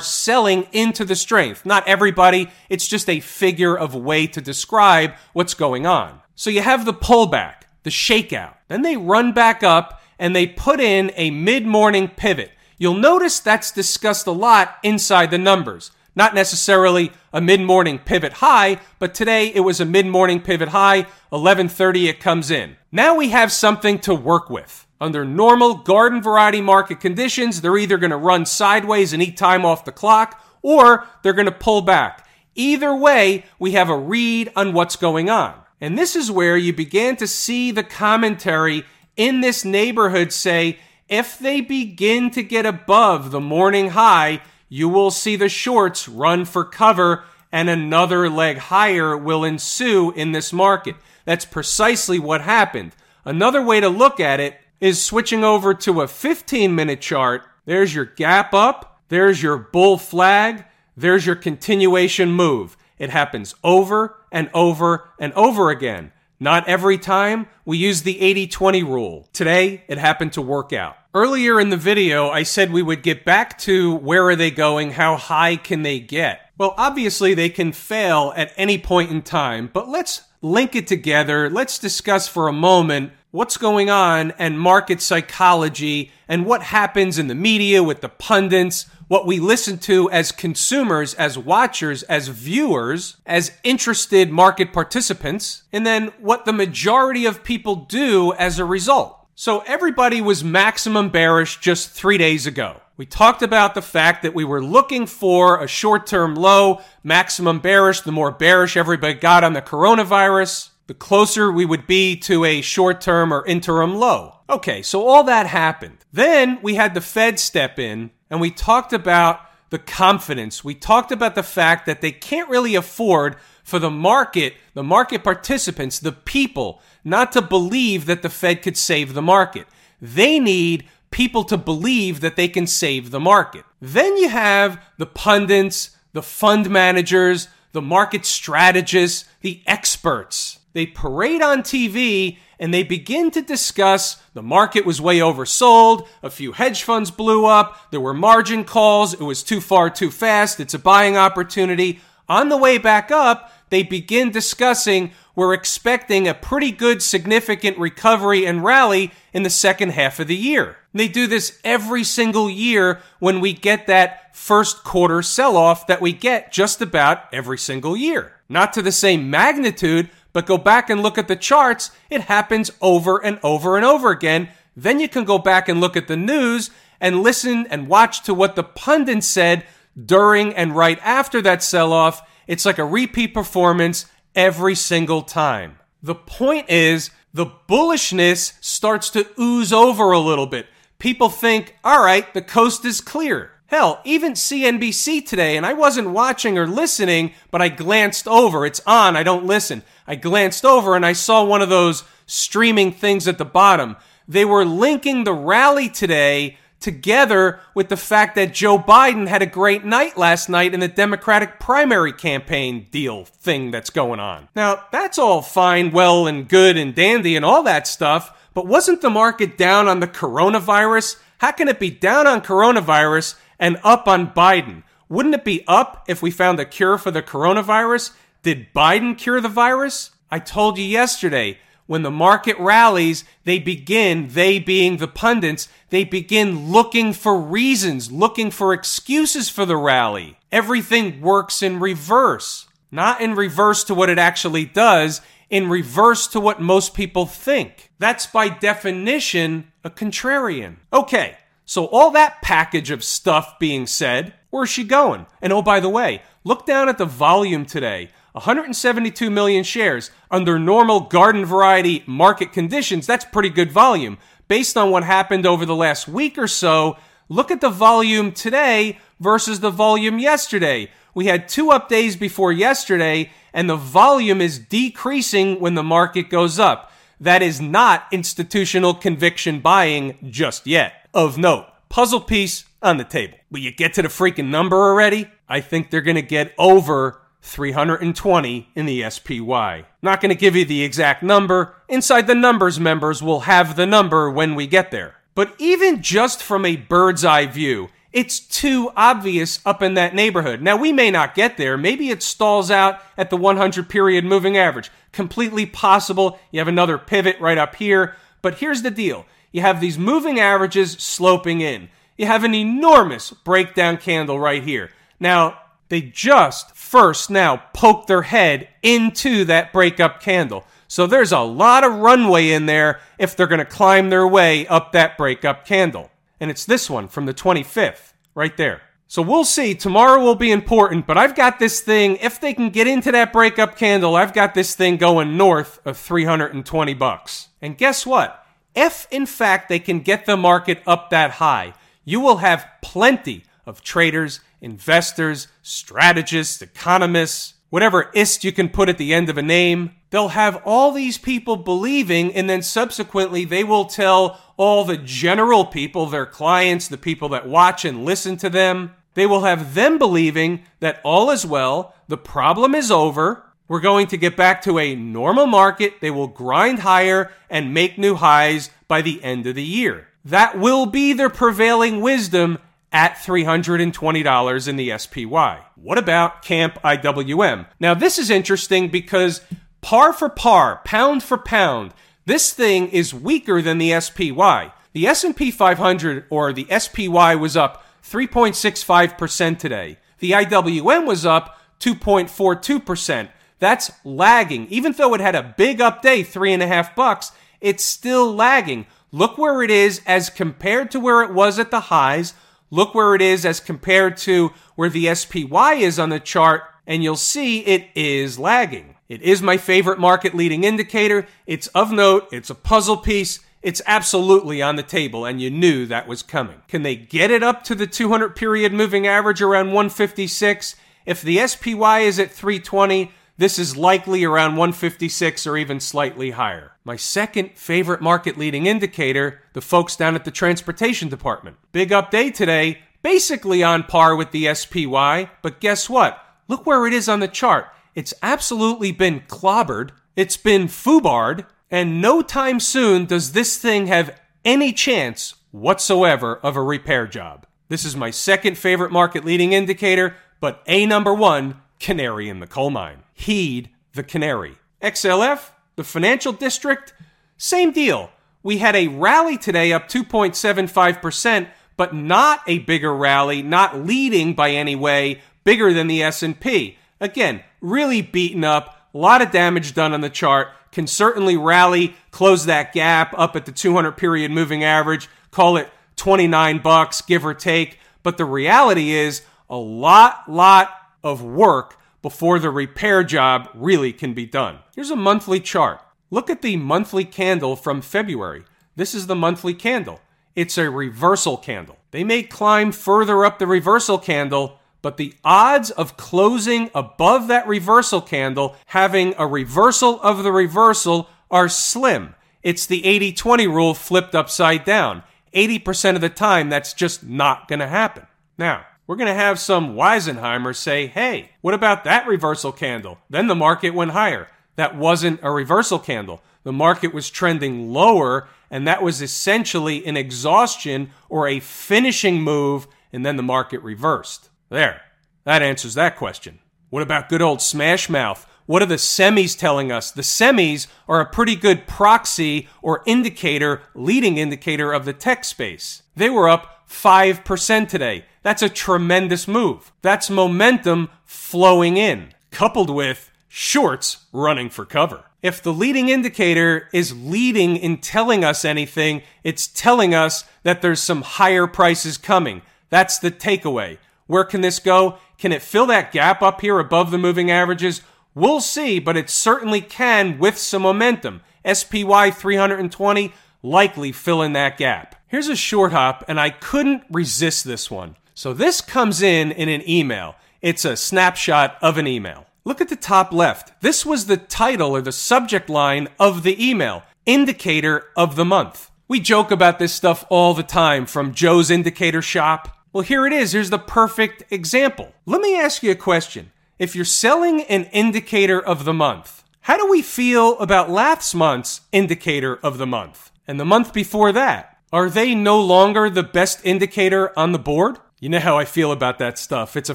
selling 0.00 0.66
into 0.72 1.04
the 1.04 1.14
strength. 1.14 1.64
Not 1.64 1.86
everybody. 1.86 2.50
It's 2.68 2.88
just 2.88 3.08
a 3.08 3.20
figure 3.20 3.76
of 3.76 3.94
way 3.94 4.26
to 4.28 4.40
describe 4.40 5.14
what's 5.32 5.54
going 5.54 5.86
on. 5.86 6.20
So 6.34 6.50
you 6.50 6.62
have 6.62 6.84
the 6.84 6.94
pullback, 6.94 7.62
the 7.82 7.90
shakeout. 7.90 8.54
Then 8.68 8.82
they 8.82 8.96
run 8.96 9.32
back 9.32 9.62
up 9.62 10.02
and 10.18 10.34
they 10.34 10.46
put 10.46 10.80
in 10.80 11.12
a 11.16 11.30
mid-morning 11.30 12.08
pivot. 12.08 12.52
You'll 12.78 12.94
notice 12.94 13.40
that's 13.40 13.70
discussed 13.70 14.26
a 14.26 14.32
lot 14.32 14.76
inside 14.82 15.30
the 15.30 15.38
numbers. 15.38 15.90
Not 16.16 16.34
necessarily 16.34 17.12
a 17.32 17.42
mid-morning 17.42 17.98
pivot 17.98 18.32
high, 18.32 18.80
but 18.98 19.14
today 19.14 19.52
it 19.54 19.60
was 19.60 19.80
a 19.80 19.84
mid-morning 19.84 20.40
pivot 20.40 20.70
high, 20.70 21.06
11:30 21.30 22.08
it 22.08 22.18
comes 22.20 22.50
in. 22.50 22.76
Now 22.90 23.14
we 23.14 23.28
have 23.28 23.52
something 23.52 23.98
to 24.00 24.14
work 24.14 24.48
with. 24.48 24.86
Under 24.98 25.26
normal 25.26 25.74
garden 25.74 26.22
variety 26.22 26.62
market 26.62 27.00
conditions, 27.00 27.60
they're 27.60 27.76
either 27.76 27.98
going 27.98 28.10
to 28.10 28.16
run 28.16 28.46
sideways 28.46 29.12
and 29.12 29.22
eat 29.22 29.36
time 29.36 29.66
off 29.66 29.84
the 29.84 29.92
clock 29.92 30.42
or 30.62 31.06
they're 31.22 31.34
going 31.34 31.44
to 31.44 31.52
pull 31.52 31.82
back. 31.82 32.26
Either 32.54 32.96
way, 32.96 33.44
we 33.58 33.72
have 33.72 33.90
a 33.90 33.98
read 33.98 34.50
on 34.56 34.72
what's 34.72 34.96
going 34.96 35.28
on. 35.28 35.54
And 35.82 35.98
this 35.98 36.16
is 36.16 36.30
where 36.30 36.56
you 36.56 36.72
began 36.72 37.16
to 37.16 37.26
see 37.26 37.70
the 37.70 37.84
commentary 37.84 38.84
in 39.16 39.42
this 39.42 39.66
neighborhood 39.66 40.32
say 40.32 40.78
if 41.08 41.38
they 41.38 41.60
begin 41.60 42.30
to 42.30 42.42
get 42.42 42.64
above 42.64 43.30
the 43.30 43.40
morning 43.40 43.90
high, 43.90 44.40
you 44.68 44.88
will 44.88 45.10
see 45.10 45.36
the 45.36 45.48
shorts 45.48 46.08
run 46.08 46.44
for 46.44 46.64
cover 46.64 47.24
and 47.52 47.68
another 47.68 48.28
leg 48.28 48.58
higher 48.58 49.16
will 49.16 49.44
ensue 49.44 50.10
in 50.12 50.32
this 50.32 50.52
market. 50.52 50.96
That's 51.24 51.44
precisely 51.44 52.18
what 52.18 52.40
happened. 52.40 52.92
Another 53.24 53.62
way 53.62 53.80
to 53.80 53.88
look 53.88 54.20
at 54.20 54.40
it 54.40 54.58
is 54.80 55.04
switching 55.04 55.42
over 55.42 55.74
to 55.74 56.00
a 56.00 56.08
15 56.08 56.74
minute 56.74 57.00
chart. 57.00 57.42
There's 57.64 57.94
your 57.94 58.04
gap 58.04 58.52
up. 58.52 59.00
There's 59.08 59.42
your 59.42 59.56
bull 59.56 59.98
flag. 59.98 60.64
There's 60.96 61.26
your 61.26 61.36
continuation 61.36 62.30
move. 62.30 62.76
It 62.98 63.10
happens 63.10 63.54
over 63.62 64.16
and 64.32 64.50
over 64.54 65.08
and 65.18 65.32
over 65.34 65.70
again. 65.70 66.12
Not 66.38 66.68
every 66.68 66.98
time 66.98 67.46
we 67.64 67.78
use 67.78 68.02
the 68.02 68.20
80 68.20 68.48
20 68.48 68.82
rule. 68.82 69.28
Today, 69.32 69.84
it 69.88 69.98
happened 69.98 70.34
to 70.34 70.42
work 70.42 70.72
out. 70.72 70.96
Earlier 71.16 71.58
in 71.58 71.70
the 71.70 71.78
video, 71.78 72.28
I 72.28 72.42
said 72.42 72.70
we 72.70 72.82
would 72.82 73.02
get 73.02 73.24
back 73.24 73.56
to 73.60 73.94
where 73.94 74.28
are 74.28 74.36
they 74.36 74.50
going? 74.50 74.90
How 74.90 75.16
high 75.16 75.56
can 75.56 75.80
they 75.80 75.98
get? 75.98 76.50
Well, 76.58 76.74
obviously, 76.76 77.32
they 77.32 77.48
can 77.48 77.72
fail 77.72 78.34
at 78.36 78.52
any 78.58 78.76
point 78.76 79.10
in 79.10 79.22
time, 79.22 79.70
but 79.72 79.88
let's 79.88 80.24
link 80.42 80.76
it 80.76 80.86
together. 80.86 81.48
Let's 81.48 81.78
discuss 81.78 82.28
for 82.28 82.48
a 82.48 82.52
moment 82.52 83.14
what's 83.30 83.56
going 83.56 83.88
on 83.88 84.32
and 84.32 84.60
market 84.60 85.00
psychology 85.00 86.12
and 86.28 86.44
what 86.44 86.64
happens 86.64 87.18
in 87.18 87.28
the 87.28 87.34
media 87.34 87.82
with 87.82 88.02
the 88.02 88.10
pundits, 88.10 88.84
what 89.08 89.26
we 89.26 89.40
listen 89.40 89.78
to 89.78 90.10
as 90.10 90.32
consumers, 90.32 91.14
as 91.14 91.38
watchers, 91.38 92.02
as 92.02 92.28
viewers, 92.28 93.16
as 93.24 93.52
interested 93.64 94.30
market 94.30 94.70
participants, 94.70 95.62
and 95.72 95.86
then 95.86 96.08
what 96.18 96.44
the 96.44 96.52
majority 96.52 97.24
of 97.24 97.42
people 97.42 97.74
do 97.74 98.34
as 98.34 98.58
a 98.58 98.66
result. 98.66 99.15
So 99.38 99.62
everybody 99.66 100.22
was 100.22 100.42
maximum 100.42 101.10
bearish 101.10 101.58
just 101.60 101.90
three 101.90 102.16
days 102.16 102.46
ago. 102.46 102.80
We 102.96 103.04
talked 103.04 103.42
about 103.42 103.74
the 103.74 103.82
fact 103.82 104.22
that 104.22 104.32
we 104.32 104.44
were 104.44 104.64
looking 104.64 105.04
for 105.04 105.62
a 105.62 105.68
short 105.68 106.06
term 106.06 106.34
low, 106.34 106.80
maximum 107.04 107.58
bearish. 107.58 108.00
The 108.00 108.12
more 108.12 108.30
bearish 108.30 108.78
everybody 108.78 109.12
got 109.12 109.44
on 109.44 109.52
the 109.52 109.60
coronavirus, 109.60 110.70
the 110.86 110.94
closer 110.94 111.52
we 111.52 111.66
would 111.66 111.86
be 111.86 112.16
to 112.20 112.46
a 112.46 112.62
short 112.62 113.02
term 113.02 113.30
or 113.30 113.44
interim 113.44 113.96
low. 113.96 114.36
Okay, 114.48 114.80
so 114.80 115.06
all 115.06 115.24
that 115.24 115.46
happened. 115.46 115.98
Then 116.10 116.58
we 116.62 116.76
had 116.76 116.94
the 116.94 117.02
Fed 117.02 117.38
step 117.38 117.78
in 117.78 118.12
and 118.30 118.40
we 118.40 118.50
talked 118.50 118.94
about 118.94 119.40
the 119.68 119.78
confidence. 119.78 120.64
We 120.64 120.74
talked 120.74 121.12
about 121.12 121.34
the 121.34 121.42
fact 121.42 121.84
that 121.84 122.00
they 122.00 122.10
can't 122.10 122.48
really 122.48 122.74
afford 122.74 123.36
for 123.62 123.78
the 123.80 123.90
market, 123.90 124.54
the 124.74 124.82
market 124.84 125.24
participants, 125.24 125.98
the 125.98 126.12
people, 126.12 126.80
not 127.06 127.30
to 127.32 127.40
believe 127.40 128.06
that 128.06 128.22
the 128.22 128.28
Fed 128.28 128.62
could 128.62 128.76
save 128.76 129.14
the 129.14 129.22
market. 129.22 129.66
They 130.02 130.40
need 130.40 130.86
people 131.12 131.44
to 131.44 131.56
believe 131.56 132.20
that 132.20 132.34
they 132.34 132.48
can 132.48 132.66
save 132.66 133.10
the 133.10 133.20
market. 133.20 133.64
Then 133.80 134.16
you 134.16 134.28
have 134.28 134.82
the 134.98 135.06
pundits, 135.06 135.96
the 136.12 136.22
fund 136.22 136.68
managers, 136.68 137.48
the 137.70 137.80
market 137.80 138.26
strategists, 138.26 139.24
the 139.40 139.62
experts. 139.66 140.58
They 140.72 140.84
parade 140.84 141.42
on 141.42 141.62
TV 141.62 142.38
and 142.58 142.74
they 142.74 142.82
begin 142.82 143.30
to 143.30 143.42
discuss 143.42 144.20
the 144.34 144.42
market 144.42 144.84
was 144.84 145.00
way 145.00 145.20
oversold, 145.20 146.08
a 146.22 146.30
few 146.30 146.52
hedge 146.52 146.82
funds 146.82 147.10
blew 147.10 147.46
up, 147.46 147.90
there 147.90 148.00
were 148.00 148.14
margin 148.14 148.64
calls, 148.64 149.14
it 149.14 149.20
was 149.20 149.42
too 149.42 149.60
far 149.60 149.90
too 149.90 150.10
fast, 150.10 150.58
it's 150.58 150.74
a 150.74 150.78
buying 150.78 151.16
opportunity. 151.16 152.00
On 152.28 152.48
the 152.48 152.56
way 152.56 152.78
back 152.78 153.10
up, 153.10 153.52
they 153.70 153.82
begin 153.82 154.30
discussing 154.30 155.12
we're 155.36 155.54
expecting 155.54 156.26
a 156.26 156.34
pretty 156.34 156.72
good 156.72 157.02
significant 157.02 157.78
recovery 157.78 158.44
and 158.46 158.64
rally 158.64 159.12
in 159.32 159.44
the 159.44 159.50
second 159.50 159.90
half 159.90 160.18
of 160.18 160.26
the 160.26 160.34
year. 160.34 160.78
They 160.92 161.08
do 161.08 161.26
this 161.26 161.60
every 161.62 162.02
single 162.02 162.48
year 162.48 163.02
when 163.18 163.40
we 163.40 163.52
get 163.52 163.86
that 163.86 164.34
first 164.34 164.82
quarter 164.82 165.22
sell 165.22 165.56
off 165.56 165.86
that 165.86 166.00
we 166.00 166.12
get 166.12 166.50
just 166.50 166.80
about 166.80 167.32
every 167.32 167.58
single 167.58 167.96
year. 167.96 168.32
Not 168.48 168.72
to 168.72 168.82
the 168.82 168.92
same 168.92 169.28
magnitude, 169.30 170.08
but 170.32 170.46
go 170.46 170.56
back 170.56 170.88
and 170.88 171.02
look 171.02 171.18
at 171.18 171.28
the 171.28 171.36
charts, 171.36 171.90
it 172.10 172.22
happens 172.22 172.70
over 172.80 173.22
and 173.22 173.38
over 173.42 173.76
and 173.76 173.84
over 173.84 174.10
again. 174.10 174.48
Then 174.74 175.00
you 175.00 175.08
can 175.08 175.24
go 175.24 175.38
back 175.38 175.68
and 175.68 175.80
look 175.80 175.96
at 175.96 176.08
the 176.08 176.16
news 176.16 176.70
and 177.00 177.22
listen 177.22 177.66
and 177.68 177.88
watch 177.88 178.22
to 178.22 178.34
what 178.34 178.56
the 178.56 178.64
pundits 178.64 179.26
said 179.26 179.64
during 180.02 180.54
and 180.54 180.76
right 180.76 180.98
after 181.02 181.42
that 181.42 181.62
sell 181.62 181.92
off. 181.92 182.26
It's 182.46 182.64
like 182.64 182.78
a 182.78 182.84
repeat 182.84 183.34
performance 183.34 184.06
every 184.36 184.74
single 184.74 185.22
time. 185.22 185.78
The 186.02 186.14
point 186.14 186.70
is, 186.70 187.10
the 187.34 187.46
bullishness 187.46 188.52
starts 188.60 189.10
to 189.10 189.26
ooze 189.38 189.72
over 189.72 190.12
a 190.12 190.20
little 190.20 190.46
bit. 190.46 190.66
People 190.98 191.28
think, 191.28 191.76
all 191.82 192.02
right, 192.02 192.32
the 192.32 192.42
coast 192.42 192.84
is 192.84 193.00
clear. 193.00 193.50
Hell, 193.66 194.00
even 194.04 194.34
CNBC 194.34 195.26
today, 195.26 195.56
and 195.56 195.66
I 195.66 195.72
wasn't 195.72 196.10
watching 196.10 196.56
or 196.56 196.68
listening, 196.68 197.32
but 197.50 197.60
I 197.60 197.68
glanced 197.68 198.28
over. 198.28 198.64
It's 198.64 198.80
on, 198.86 199.16
I 199.16 199.24
don't 199.24 199.44
listen. 199.44 199.82
I 200.06 200.14
glanced 200.14 200.64
over 200.64 200.94
and 200.94 201.04
I 201.04 201.14
saw 201.14 201.44
one 201.44 201.62
of 201.62 201.68
those 201.68 202.04
streaming 202.26 202.92
things 202.92 203.26
at 203.26 203.38
the 203.38 203.44
bottom. 203.44 203.96
They 204.28 204.44
were 204.44 204.64
linking 204.64 205.24
the 205.24 205.32
rally 205.32 205.88
today 205.88 206.58
together 206.86 207.58
with 207.74 207.88
the 207.88 207.96
fact 207.96 208.36
that 208.36 208.54
Joe 208.54 208.78
Biden 208.78 209.26
had 209.26 209.42
a 209.42 209.46
great 209.46 209.84
night 209.84 210.16
last 210.16 210.48
night 210.48 210.72
in 210.72 210.78
the 210.78 210.86
Democratic 210.86 211.58
primary 211.58 212.12
campaign 212.12 212.86
deal 212.92 213.24
thing 213.24 213.72
that's 213.72 213.90
going 213.90 214.20
on. 214.20 214.48
Now, 214.54 214.84
that's 214.92 215.18
all 215.18 215.42
fine, 215.42 215.90
well, 215.90 216.28
and 216.28 216.48
good 216.48 216.76
and 216.76 216.94
dandy 216.94 217.34
and 217.34 217.44
all 217.44 217.64
that 217.64 217.88
stuff, 217.88 218.48
but 218.54 218.68
wasn't 218.68 219.00
the 219.00 219.10
market 219.10 219.58
down 219.58 219.88
on 219.88 219.98
the 219.98 220.06
coronavirus? 220.06 221.18
How 221.38 221.50
can 221.50 221.66
it 221.66 221.80
be 221.80 221.90
down 221.90 222.28
on 222.28 222.40
coronavirus 222.40 223.34
and 223.58 223.80
up 223.82 224.06
on 224.06 224.32
Biden? 224.32 224.84
Wouldn't 225.08 225.34
it 225.34 225.44
be 225.44 225.64
up 225.66 226.04
if 226.06 226.22
we 226.22 226.30
found 226.30 226.60
a 226.60 226.64
cure 226.64 226.98
for 226.98 227.10
the 227.10 227.20
coronavirus? 227.20 228.12
Did 228.44 228.72
Biden 228.72 229.18
cure 229.18 229.40
the 229.40 229.48
virus? 229.48 230.12
I 230.30 230.38
told 230.38 230.78
you 230.78 230.84
yesterday, 230.84 231.58
when 231.86 232.02
the 232.02 232.10
market 232.10 232.58
rallies, 232.58 233.24
they 233.44 233.58
begin, 233.58 234.28
they 234.28 234.58
being 234.58 234.96
the 234.96 235.08
pundits, 235.08 235.68
they 235.90 236.04
begin 236.04 236.70
looking 236.70 237.12
for 237.12 237.38
reasons, 237.40 238.10
looking 238.10 238.50
for 238.50 238.72
excuses 238.72 239.48
for 239.48 239.64
the 239.64 239.76
rally. 239.76 240.38
Everything 240.50 241.20
works 241.20 241.62
in 241.62 241.80
reverse. 241.80 242.66
Not 242.90 243.20
in 243.20 243.34
reverse 243.34 243.84
to 243.84 243.94
what 243.94 244.10
it 244.10 244.18
actually 244.18 244.64
does, 244.64 245.20
in 245.50 245.68
reverse 245.68 246.26
to 246.28 246.40
what 246.40 246.60
most 246.60 246.94
people 246.94 247.26
think. 247.26 247.90
That's 247.98 248.26
by 248.26 248.48
definition 248.48 249.72
a 249.84 249.90
contrarian. 249.90 250.76
Okay, 250.92 251.36
so 251.64 251.86
all 251.86 252.10
that 252.12 252.42
package 252.42 252.90
of 252.90 253.04
stuff 253.04 253.58
being 253.58 253.86
said, 253.86 254.34
where's 254.50 254.70
she 254.70 254.84
going? 254.84 255.26
And 255.42 255.52
oh, 255.52 255.62
by 255.62 255.80
the 255.80 255.88
way, 255.88 256.22
look 256.44 256.66
down 256.66 256.88
at 256.88 256.98
the 256.98 257.04
volume 257.04 257.66
today. 257.66 258.10
172 258.36 259.30
million 259.30 259.64
shares. 259.64 260.10
Under 260.30 260.58
normal 260.58 261.00
garden 261.00 261.46
variety 261.46 262.04
market 262.06 262.52
conditions, 262.52 263.06
that's 263.06 263.24
pretty 263.24 263.48
good 263.48 263.72
volume. 263.72 264.18
Based 264.46 264.76
on 264.76 264.90
what 264.90 265.04
happened 265.04 265.46
over 265.46 265.64
the 265.64 265.74
last 265.74 266.06
week 266.06 266.36
or 266.36 266.46
so, 266.46 266.98
look 267.30 267.50
at 267.50 267.62
the 267.62 267.70
volume 267.70 268.32
today 268.32 268.98
versus 269.18 269.60
the 269.60 269.70
volume 269.70 270.18
yesterday. 270.18 270.90
We 271.14 271.26
had 271.26 271.48
two 271.48 271.70
up 271.70 271.88
days 271.88 272.14
before 272.14 272.52
yesterday, 272.52 273.30
and 273.54 273.70
the 273.70 273.76
volume 273.76 274.42
is 274.42 274.58
decreasing 274.58 275.58
when 275.58 275.74
the 275.74 275.82
market 275.82 276.28
goes 276.28 276.58
up. 276.58 276.92
That 277.18 277.40
is 277.40 277.58
not 277.58 278.06
institutional 278.12 278.92
conviction 278.92 279.60
buying 279.60 280.18
just 280.28 280.66
yet. 280.66 281.08
Of 281.14 281.38
note, 281.38 281.68
puzzle 281.88 282.20
piece 282.20 282.66
on 282.82 282.98
the 282.98 283.04
table. 283.04 283.38
Will 283.50 283.60
you 283.60 283.72
get 283.72 283.94
to 283.94 284.02
the 284.02 284.08
freaking 284.08 284.50
number 284.50 284.76
already? 284.76 285.26
I 285.48 285.62
think 285.62 285.90
they're 285.90 286.02
going 286.02 286.16
to 286.16 286.22
get 286.22 286.52
over 286.58 287.22
320 287.46 288.70
in 288.74 288.86
the 288.86 289.08
SPY. 289.08 289.84
Not 290.02 290.20
going 290.20 290.30
to 290.30 290.34
give 290.34 290.56
you 290.56 290.64
the 290.64 290.82
exact 290.82 291.22
number. 291.22 291.76
Inside 291.88 292.26
the 292.26 292.34
numbers 292.34 292.80
members 292.80 293.22
will 293.22 293.40
have 293.40 293.76
the 293.76 293.86
number 293.86 294.28
when 294.30 294.54
we 294.54 294.66
get 294.66 294.90
there. 294.90 295.14
But 295.34 295.54
even 295.58 296.02
just 296.02 296.42
from 296.42 296.64
a 296.64 296.76
bird's 296.76 297.24
eye 297.24 297.46
view, 297.46 297.88
it's 298.12 298.40
too 298.40 298.90
obvious 298.96 299.60
up 299.64 299.82
in 299.82 299.94
that 299.94 300.14
neighborhood. 300.14 300.60
Now, 300.60 300.76
we 300.76 300.92
may 300.92 301.10
not 301.10 301.34
get 301.34 301.56
there. 301.56 301.76
Maybe 301.76 302.10
it 302.10 302.22
stalls 302.22 302.70
out 302.70 303.00
at 303.16 303.30
the 303.30 303.36
100 303.36 303.88
period 303.88 304.24
moving 304.24 304.56
average. 304.56 304.90
Completely 305.12 305.66
possible. 305.66 306.38
You 306.50 306.60
have 306.60 306.68
another 306.68 306.98
pivot 306.98 307.38
right 307.40 307.58
up 307.58 307.76
here. 307.76 308.16
But 308.42 308.56
here's 308.56 308.82
the 308.82 308.90
deal 308.90 309.26
you 309.52 309.60
have 309.60 309.80
these 309.80 309.98
moving 309.98 310.40
averages 310.40 310.92
sloping 310.92 311.60
in. 311.60 311.90
You 312.16 312.26
have 312.26 312.44
an 312.44 312.54
enormous 312.54 313.30
breakdown 313.30 313.98
candle 313.98 314.40
right 314.40 314.62
here. 314.62 314.90
Now, 315.20 315.58
they 315.88 316.00
just 316.00 316.74
first 316.74 317.30
now 317.30 317.62
poke 317.72 318.06
their 318.06 318.22
head 318.22 318.68
into 318.82 319.44
that 319.44 319.72
breakup 319.72 320.20
candle. 320.20 320.64
So 320.88 321.06
there's 321.06 321.32
a 321.32 321.40
lot 321.40 321.84
of 321.84 321.94
runway 321.94 322.50
in 322.50 322.66
there 322.66 323.00
if 323.18 323.36
they're 323.36 323.46
going 323.46 323.58
to 323.58 323.64
climb 323.64 324.10
their 324.10 324.26
way 324.26 324.66
up 324.66 324.92
that 324.92 325.16
breakup 325.16 325.66
candle. 325.66 326.10
And 326.40 326.50
it's 326.50 326.64
this 326.64 326.88
one 326.88 327.08
from 327.08 327.26
the 327.26 327.34
25th, 327.34 328.12
right 328.34 328.56
there. 328.56 328.82
So 329.08 329.22
we'll 329.22 329.44
see. 329.44 329.74
Tomorrow 329.74 330.20
will 330.20 330.34
be 330.34 330.50
important, 330.50 331.06
but 331.06 331.16
I've 331.16 331.36
got 331.36 331.58
this 331.58 331.80
thing. 331.80 332.16
If 332.16 332.40
they 332.40 332.52
can 332.52 332.70
get 332.70 332.88
into 332.88 333.12
that 333.12 333.32
breakup 333.32 333.76
candle, 333.76 334.16
I've 334.16 334.32
got 334.32 334.54
this 334.54 334.74
thing 334.74 334.96
going 334.96 335.36
north 335.36 335.80
of 335.86 335.96
320 335.96 336.94
bucks. 336.94 337.48
And 337.62 337.78
guess 337.78 338.04
what? 338.04 338.44
If 338.74 339.06
in 339.10 339.26
fact 339.26 339.68
they 339.68 339.78
can 339.78 340.00
get 340.00 340.26
the 340.26 340.36
market 340.36 340.82
up 340.86 341.10
that 341.10 341.32
high, 341.32 341.74
you 342.04 342.20
will 342.20 342.38
have 342.38 342.68
plenty 342.82 343.44
of 343.64 343.80
traders, 343.82 344.40
investors, 344.60 345.48
strategists, 345.62 346.62
economists, 346.62 347.54
whatever 347.70 348.10
ist 348.14 348.44
you 348.44 348.52
can 348.52 348.68
put 348.68 348.88
at 348.88 348.98
the 348.98 349.12
end 349.12 349.28
of 349.28 349.38
a 349.38 349.42
name. 349.42 349.92
They'll 350.10 350.28
have 350.28 350.62
all 350.64 350.92
these 350.92 351.18
people 351.18 351.56
believing, 351.56 352.34
and 352.34 352.48
then 352.48 352.62
subsequently 352.62 353.44
they 353.44 353.64
will 353.64 353.86
tell 353.86 354.40
all 354.56 354.84
the 354.84 354.96
general 354.96 355.64
people, 355.66 356.06
their 356.06 356.26
clients, 356.26 356.88
the 356.88 356.96
people 356.96 357.28
that 357.30 357.48
watch 357.48 357.84
and 357.84 358.04
listen 358.04 358.36
to 358.38 358.48
them, 358.48 358.92
they 359.14 359.26
will 359.26 359.42
have 359.42 359.74
them 359.74 359.98
believing 359.98 360.62
that 360.80 361.00
all 361.02 361.30
is 361.30 361.44
well, 361.46 361.94
the 362.06 362.18
problem 362.18 362.74
is 362.74 362.90
over, 362.90 363.42
we're 363.68 363.80
going 363.80 364.06
to 364.08 364.16
get 364.16 364.36
back 364.36 364.62
to 364.62 364.78
a 364.78 364.94
normal 364.94 365.46
market, 365.46 366.00
they 366.00 366.10
will 366.10 366.28
grind 366.28 366.80
higher 366.80 367.32
and 367.50 367.74
make 367.74 367.98
new 367.98 368.14
highs 368.14 368.70
by 368.86 369.02
the 369.02 369.22
end 369.24 369.46
of 369.46 369.54
the 369.54 369.62
year. 369.62 370.08
That 370.24 370.58
will 370.58 370.86
be 370.86 371.12
their 371.12 371.30
prevailing 371.30 372.00
wisdom 372.00 372.58
at 372.96 373.16
$320 373.16 374.68
in 374.68 374.76
the 374.76 374.96
SPY. 374.96 375.60
What 375.74 375.98
about 375.98 376.40
Camp 376.40 376.78
IWM? 376.82 377.66
Now, 377.78 377.92
this 377.92 378.18
is 378.18 378.30
interesting 378.30 378.88
because 378.88 379.42
par 379.82 380.14
for 380.14 380.30
par, 380.30 380.80
pound 380.82 381.22
for 381.22 381.36
pound, 381.36 381.92
this 382.24 382.54
thing 382.54 382.88
is 382.88 383.12
weaker 383.12 383.60
than 383.60 383.76
the 383.76 384.00
SPY. 384.00 384.72
The 384.94 385.06
S&P 385.08 385.50
500 385.50 386.24
or 386.30 386.54
the 386.54 386.66
SPY 386.70 387.34
was 387.34 387.54
up 387.54 387.84
3.65% 388.02 389.58
today. 389.58 389.98
The 390.20 390.30
IWM 390.30 391.06
was 391.06 391.26
up 391.26 391.60
2.42%. 391.80 393.28
That's 393.58 393.92
lagging. 394.04 394.68
Even 394.70 394.92
though 394.92 395.12
it 395.12 395.20
had 395.20 395.34
a 395.34 395.54
big 395.58 395.82
up 395.82 396.00
day, 396.00 396.22
three 396.22 396.54
and 396.54 396.62
a 396.62 396.66
half 396.66 396.96
bucks, 396.96 397.32
it's 397.60 397.84
still 397.84 398.34
lagging. 398.34 398.86
Look 399.12 399.36
where 399.36 399.62
it 399.62 399.70
is 399.70 400.00
as 400.06 400.30
compared 400.30 400.90
to 400.92 401.00
where 401.00 401.20
it 401.22 401.34
was 401.34 401.58
at 401.58 401.70
the 401.70 401.80
highs. 401.80 402.32
Look 402.70 402.94
where 402.94 403.14
it 403.14 403.22
is 403.22 403.44
as 403.44 403.60
compared 403.60 404.16
to 404.18 404.52
where 404.74 404.88
the 404.88 405.14
SPY 405.14 405.74
is 405.74 405.98
on 405.98 406.08
the 406.08 406.20
chart, 406.20 406.62
and 406.86 407.02
you'll 407.02 407.16
see 407.16 407.60
it 407.60 407.88
is 407.94 408.38
lagging. 408.38 408.96
It 409.08 409.22
is 409.22 409.40
my 409.40 409.56
favorite 409.56 410.00
market 410.00 410.34
leading 410.34 410.64
indicator. 410.64 411.26
It's 411.46 411.68
of 411.68 411.92
note, 411.92 412.28
it's 412.32 412.50
a 412.50 412.54
puzzle 412.54 412.96
piece. 412.96 413.40
It's 413.62 413.82
absolutely 413.86 414.62
on 414.62 414.76
the 414.76 414.82
table, 414.82 415.24
and 415.24 415.40
you 415.40 415.50
knew 415.50 415.86
that 415.86 416.06
was 416.06 416.22
coming. 416.22 416.62
Can 416.68 416.82
they 416.82 416.94
get 416.94 417.30
it 417.30 417.42
up 417.42 417.64
to 417.64 417.74
the 417.74 417.86
200 417.86 418.36
period 418.36 418.72
moving 418.72 419.06
average 419.06 419.42
around 419.42 419.68
156? 419.68 420.76
If 421.04 421.22
the 421.22 421.44
SPY 421.46 422.00
is 422.00 422.18
at 422.18 422.30
320, 422.30 423.12
this 423.38 423.58
is 423.58 423.76
likely 423.76 424.24
around 424.24 424.56
156 424.56 425.46
or 425.46 425.56
even 425.56 425.78
slightly 425.78 426.30
higher. 426.30 426.72
My 426.84 426.96
second 426.96 427.50
favorite 427.56 428.00
market 428.00 428.38
leading 428.38 428.66
indicator, 428.66 429.42
the 429.52 429.60
folks 429.60 429.96
down 429.96 430.14
at 430.14 430.24
the 430.24 430.30
transportation 430.30 431.08
department. 431.08 431.56
Big 431.72 431.92
up 431.92 432.10
day 432.10 432.30
today, 432.30 432.78
basically 433.02 433.62
on 433.62 433.82
par 433.82 434.16
with 434.16 434.30
the 434.30 434.54
SPY, 434.54 435.30
but 435.42 435.60
guess 435.60 435.90
what? 435.90 436.22
Look 436.48 436.64
where 436.64 436.86
it 436.86 436.92
is 436.92 437.08
on 437.08 437.20
the 437.20 437.28
chart. 437.28 437.66
It's 437.94 438.14
absolutely 438.22 438.92
been 438.92 439.20
clobbered, 439.20 439.90
it's 440.16 440.36
been 440.36 440.66
foobarred, 440.66 441.46
and 441.70 442.00
no 442.00 442.22
time 442.22 442.60
soon 442.60 443.04
does 443.04 443.32
this 443.32 443.58
thing 443.58 443.86
have 443.88 444.18
any 444.44 444.72
chance 444.72 445.34
whatsoever 445.50 446.36
of 446.36 446.56
a 446.56 446.62
repair 446.62 447.06
job. 447.06 447.46
This 447.68 447.84
is 447.84 447.96
my 447.96 448.10
second 448.10 448.56
favorite 448.56 448.92
market 448.92 449.24
leading 449.24 449.52
indicator, 449.52 450.16
but 450.40 450.62
A 450.66 450.86
number 450.86 451.12
one, 451.12 451.60
canary 451.80 452.28
in 452.28 452.40
the 452.40 452.46
coal 452.46 452.70
mine. 452.70 453.02
Heed 453.14 453.70
the 453.94 454.02
canary. 454.02 454.56
XLF, 454.82 455.50
the 455.76 455.84
financial 455.84 456.32
district, 456.32 456.94
same 457.36 457.72
deal. 457.72 458.10
We 458.42 458.58
had 458.58 458.76
a 458.76 458.88
rally 458.88 459.36
today 459.36 459.72
up 459.72 459.88
2.75%, 459.88 461.48
but 461.76 461.94
not 461.94 462.42
a 462.46 462.60
bigger 462.60 462.94
rally, 462.94 463.42
not 463.42 463.84
leading 463.84 464.34
by 464.34 464.50
any 464.50 464.76
way, 464.76 465.20
bigger 465.44 465.72
than 465.72 465.86
the 465.86 466.02
S&P. 466.02 466.78
Again, 467.00 467.42
really 467.60 468.02
beaten 468.02 468.44
up, 468.44 468.88
a 468.94 468.98
lot 468.98 469.22
of 469.22 469.30
damage 469.30 469.74
done 469.74 469.92
on 469.92 470.00
the 470.00 470.10
chart. 470.10 470.48
Can 470.72 470.86
certainly 470.86 471.36
rally, 471.36 471.96
close 472.10 472.46
that 472.46 472.72
gap 472.72 473.14
up 473.16 473.34
at 473.34 473.46
the 473.46 473.52
200 473.52 473.92
period 473.92 474.30
moving 474.30 474.62
average, 474.62 475.08
call 475.30 475.56
it 475.56 475.70
29 475.96 476.58
bucks, 476.58 477.00
give 477.00 477.24
or 477.24 477.34
take. 477.34 477.78
But 478.02 478.18
the 478.18 478.24
reality 478.24 478.92
is 478.92 479.22
a 479.50 479.56
lot, 479.56 480.30
lot 480.30 480.70
of 481.06 481.22
work 481.22 481.78
before 482.02 482.38
the 482.38 482.50
repair 482.50 483.02
job 483.02 483.48
really 483.54 483.92
can 483.92 484.14
be 484.14 484.26
done. 484.26 484.58
Here's 484.74 484.90
a 484.90 484.96
monthly 484.96 485.40
chart. 485.40 485.80
Look 486.10 486.30
at 486.30 486.42
the 486.42 486.56
monthly 486.56 487.04
candle 487.04 487.56
from 487.56 487.80
February. 487.80 488.44
This 488.76 488.94
is 488.94 489.06
the 489.06 489.16
monthly 489.16 489.54
candle. 489.54 490.00
It's 490.34 490.58
a 490.58 490.70
reversal 490.70 491.36
candle. 491.36 491.78
They 491.90 492.04
may 492.04 492.22
climb 492.22 492.72
further 492.72 493.24
up 493.24 493.38
the 493.38 493.46
reversal 493.46 493.98
candle, 493.98 494.58
but 494.82 494.98
the 494.98 495.14
odds 495.24 495.70
of 495.70 495.96
closing 495.96 496.70
above 496.74 497.28
that 497.28 497.48
reversal 497.48 498.00
candle, 498.02 498.54
having 498.66 499.14
a 499.18 499.26
reversal 499.26 500.00
of 500.02 500.22
the 500.22 500.32
reversal, 500.32 501.08
are 501.30 501.48
slim. 501.48 502.14
It's 502.42 502.66
the 502.66 502.84
80 502.84 503.12
20 503.14 503.46
rule 503.46 503.74
flipped 503.74 504.14
upside 504.14 504.64
down. 504.64 505.02
80% 505.34 505.96
of 505.96 506.00
the 506.00 506.08
time, 506.08 506.48
that's 506.48 506.72
just 506.72 507.02
not 507.02 507.48
going 507.48 507.58
to 507.58 507.66
happen. 507.66 508.06
Now, 508.38 508.64
we're 508.86 508.96
going 508.96 509.08
to 509.08 509.14
have 509.14 509.38
some 509.38 509.74
Weisenheimer 509.74 510.54
say, 510.54 510.86
hey, 510.86 511.30
what 511.40 511.54
about 511.54 511.84
that 511.84 512.06
reversal 512.06 512.52
candle? 512.52 512.98
Then 513.10 513.26
the 513.26 513.34
market 513.34 513.70
went 513.70 513.90
higher. 513.92 514.28
That 514.56 514.76
wasn't 514.76 515.20
a 515.22 515.30
reversal 515.30 515.78
candle. 515.78 516.22
The 516.44 516.52
market 516.52 516.94
was 516.94 517.10
trending 517.10 517.72
lower, 517.72 518.28
and 518.50 518.66
that 518.66 518.82
was 518.82 519.02
essentially 519.02 519.84
an 519.84 519.96
exhaustion 519.96 520.90
or 521.08 521.26
a 521.26 521.40
finishing 521.40 522.22
move, 522.22 522.68
and 522.92 523.04
then 523.04 523.16
the 523.16 523.22
market 523.22 523.60
reversed. 523.62 524.30
There. 524.48 524.82
That 525.24 525.42
answers 525.42 525.74
that 525.74 525.96
question. 525.96 526.38
What 526.70 526.82
about 526.82 527.08
good 527.08 527.22
old 527.22 527.42
Smash 527.42 527.88
Mouth? 527.88 528.26
What 528.46 528.62
are 528.62 528.66
the 528.66 528.76
semis 528.76 529.36
telling 529.36 529.72
us? 529.72 529.90
The 529.90 530.02
semis 530.02 530.68
are 530.88 531.00
a 531.00 531.10
pretty 531.10 531.34
good 531.34 531.66
proxy 531.66 532.48
or 532.62 532.84
indicator, 532.86 533.62
leading 533.74 534.18
indicator 534.18 534.72
of 534.72 534.84
the 534.84 534.92
tech 534.92 535.24
space. 535.24 535.82
They 535.96 536.08
were 536.08 536.28
up 536.28 536.68
5% 536.68 537.68
today. 537.68 538.04
That's 538.26 538.42
a 538.42 538.48
tremendous 538.48 539.28
move. 539.28 539.70
That's 539.82 540.10
momentum 540.10 540.88
flowing 541.04 541.76
in, 541.76 542.12
coupled 542.32 542.70
with 542.70 543.12
shorts 543.28 543.98
running 544.12 544.50
for 544.50 544.64
cover. 544.64 545.04
If 545.22 545.40
the 545.40 545.52
leading 545.52 545.90
indicator 545.90 546.68
is 546.72 546.92
leading 546.92 547.56
in 547.56 547.78
telling 547.78 548.24
us 548.24 548.44
anything, 548.44 549.02
it's 549.22 549.46
telling 549.46 549.94
us 549.94 550.24
that 550.42 550.60
there's 550.60 550.82
some 550.82 551.02
higher 551.02 551.46
prices 551.46 551.96
coming. 551.96 552.42
That's 552.68 552.98
the 552.98 553.12
takeaway. 553.12 553.78
Where 554.08 554.24
can 554.24 554.40
this 554.40 554.58
go? 554.58 554.98
Can 555.18 555.30
it 555.30 555.40
fill 555.40 555.66
that 555.66 555.92
gap 555.92 556.20
up 556.20 556.40
here 556.40 556.58
above 556.58 556.90
the 556.90 556.98
moving 556.98 557.30
averages? 557.30 557.80
We'll 558.12 558.40
see, 558.40 558.80
but 558.80 558.96
it 558.96 559.08
certainly 559.08 559.60
can 559.60 560.18
with 560.18 560.36
some 560.36 560.62
momentum. 560.62 561.20
SPY 561.46 562.10
320 562.10 563.12
likely 563.44 563.92
fill 563.92 564.20
in 564.20 564.32
that 564.32 564.58
gap. 564.58 564.96
Here's 565.06 565.28
a 565.28 565.36
short 565.36 565.70
hop, 565.70 566.04
and 566.08 566.18
I 566.18 566.30
couldn't 566.30 566.82
resist 566.90 567.44
this 567.44 567.70
one. 567.70 567.94
So 568.18 568.32
this 568.32 568.62
comes 568.62 569.02
in 569.02 569.30
in 569.30 569.50
an 569.50 569.68
email. 569.68 570.14
It's 570.40 570.64
a 570.64 570.74
snapshot 570.74 571.58
of 571.60 571.76
an 571.76 571.86
email. 571.86 572.24
Look 572.46 572.62
at 572.62 572.70
the 572.70 572.74
top 572.74 573.12
left. 573.12 573.60
This 573.60 573.84
was 573.84 574.06
the 574.06 574.16
title 574.16 574.74
or 574.74 574.80
the 574.80 574.90
subject 574.90 575.50
line 575.50 575.88
of 576.00 576.22
the 576.22 576.42
email. 576.42 576.82
indicator 577.04 577.84
of 577.94 578.16
the 578.16 578.24
month. 578.24 578.70
We 578.88 579.00
joke 579.00 579.30
about 579.30 579.58
this 579.58 579.74
stuff 579.74 580.06
all 580.08 580.32
the 580.32 580.42
time 580.42 580.86
from 580.86 581.12
Joe's 581.12 581.50
Indicator 581.50 582.00
Shop. 582.00 582.56
Well, 582.72 582.82
here 582.82 583.06
it 583.06 583.12
is. 583.12 583.32
Here's 583.32 583.50
the 583.50 583.58
perfect 583.58 584.24
example. 584.32 584.94
Let 585.04 585.20
me 585.20 585.38
ask 585.38 585.62
you 585.62 585.70
a 585.70 585.76
question. 585.76 586.32
If 586.58 586.74
you're 586.74 586.86
selling 586.86 587.42
an 587.42 587.64
indicator 587.66 588.40
of 588.40 588.64
the 588.64 588.72
month, 588.72 589.24
how 589.42 589.58
do 589.58 589.70
we 589.70 589.82
feel 589.82 590.38
about 590.38 590.70
last 590.70 591.14
month's 591.14 591.60
indicator 591.70 592.36
of 592.42 592.56
the 592.56 592.66
month? 592.66 593.10
And 593.28 593.38
the 593.38 593.44
month 593.44 593.74
before 593.74 594.10
that? 594.12 594.56
Are 594.72 594.88
they 594.88 595.14
no 595.14 595.38
longer 595.38 595.90
the 595.90 596.02
best 596.02 596.40
indicator 596.44 597.16
on 597.16 597.32
the 597.32 597.38
board? 597.38 597.78
You 597.98 598.10
know 598.10 598.20
how 598.20 598.36
I 598.36 598.44
feel 598.44 598.72
about 598.72 598.98
that 598.98 599.18
stuff. 599.18 599.56
It's 599.56 599.70
a 599.70 599.74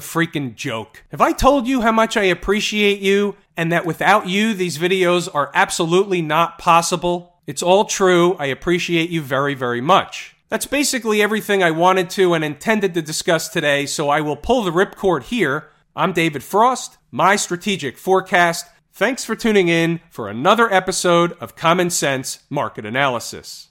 freaking 0.00 0.54
joke. 0.54 1.02
Have 1.10 1.20
I 1.20 1.32
told 1.32 1.66
you 1.66 1.80
how 1.80 1.90
much 1.90 2.16
I 2.16 2.22
appreciate 2.22 3.00
you 3.00 3.34
and 3.56 3.72
that 3.72 3.84
without 3.84 4.28
you, 4.28 4.54
these 4.54 4.78
videos 4.78 5.28
are 5.34 5.50
absolutely 5.54 6.22
not 6.22 6.56
possible? 6.56 7.40
It's 7.48 7.64
all 7.64 7.84
true. 7.84 8.36
I 8.38 8.46
appreciate 8.46 9.10
you 9.10 9.22
very, 9.22 9.54
very 9.54 9.80
much. 9.80 10.36
That's 10.50 10.66
basically 10.66 11.20
everything 11.20 11.64
I 11.64 11.72
wanted 11.72 12.10
to 12.10 12.32
and 12.32 12.44
intended 12.44 12.94
to 12.94 13.02
discuss 13.02 13.48
today, 13.48 13.86
so 13.86 14.08
I 14.08 14.20
will 14.20 14.36
pull 14.36 14.62
the 14.62 14.70
ripcord 14.70 15.24
here. 15.24 15.70
I'm 15.96 16.12
David 16.12 16.44
Frost, 16.44 16.98
my 17.10 17.34
strategic 17.34 17.98
forecast. 17.98 18.66
Thanks 18.92 19.24
for 19.24 19.34
tuning 19.34 19.66
in 19.66 20.00
for 20.10 20.28
another 20.28 20.72
episode 20.72 21.32
of 21.40 21.56
Common 21.56 21.90
Sense 21.90 22.44
Market 22.48 22.86
Analysis. 22.86 23.70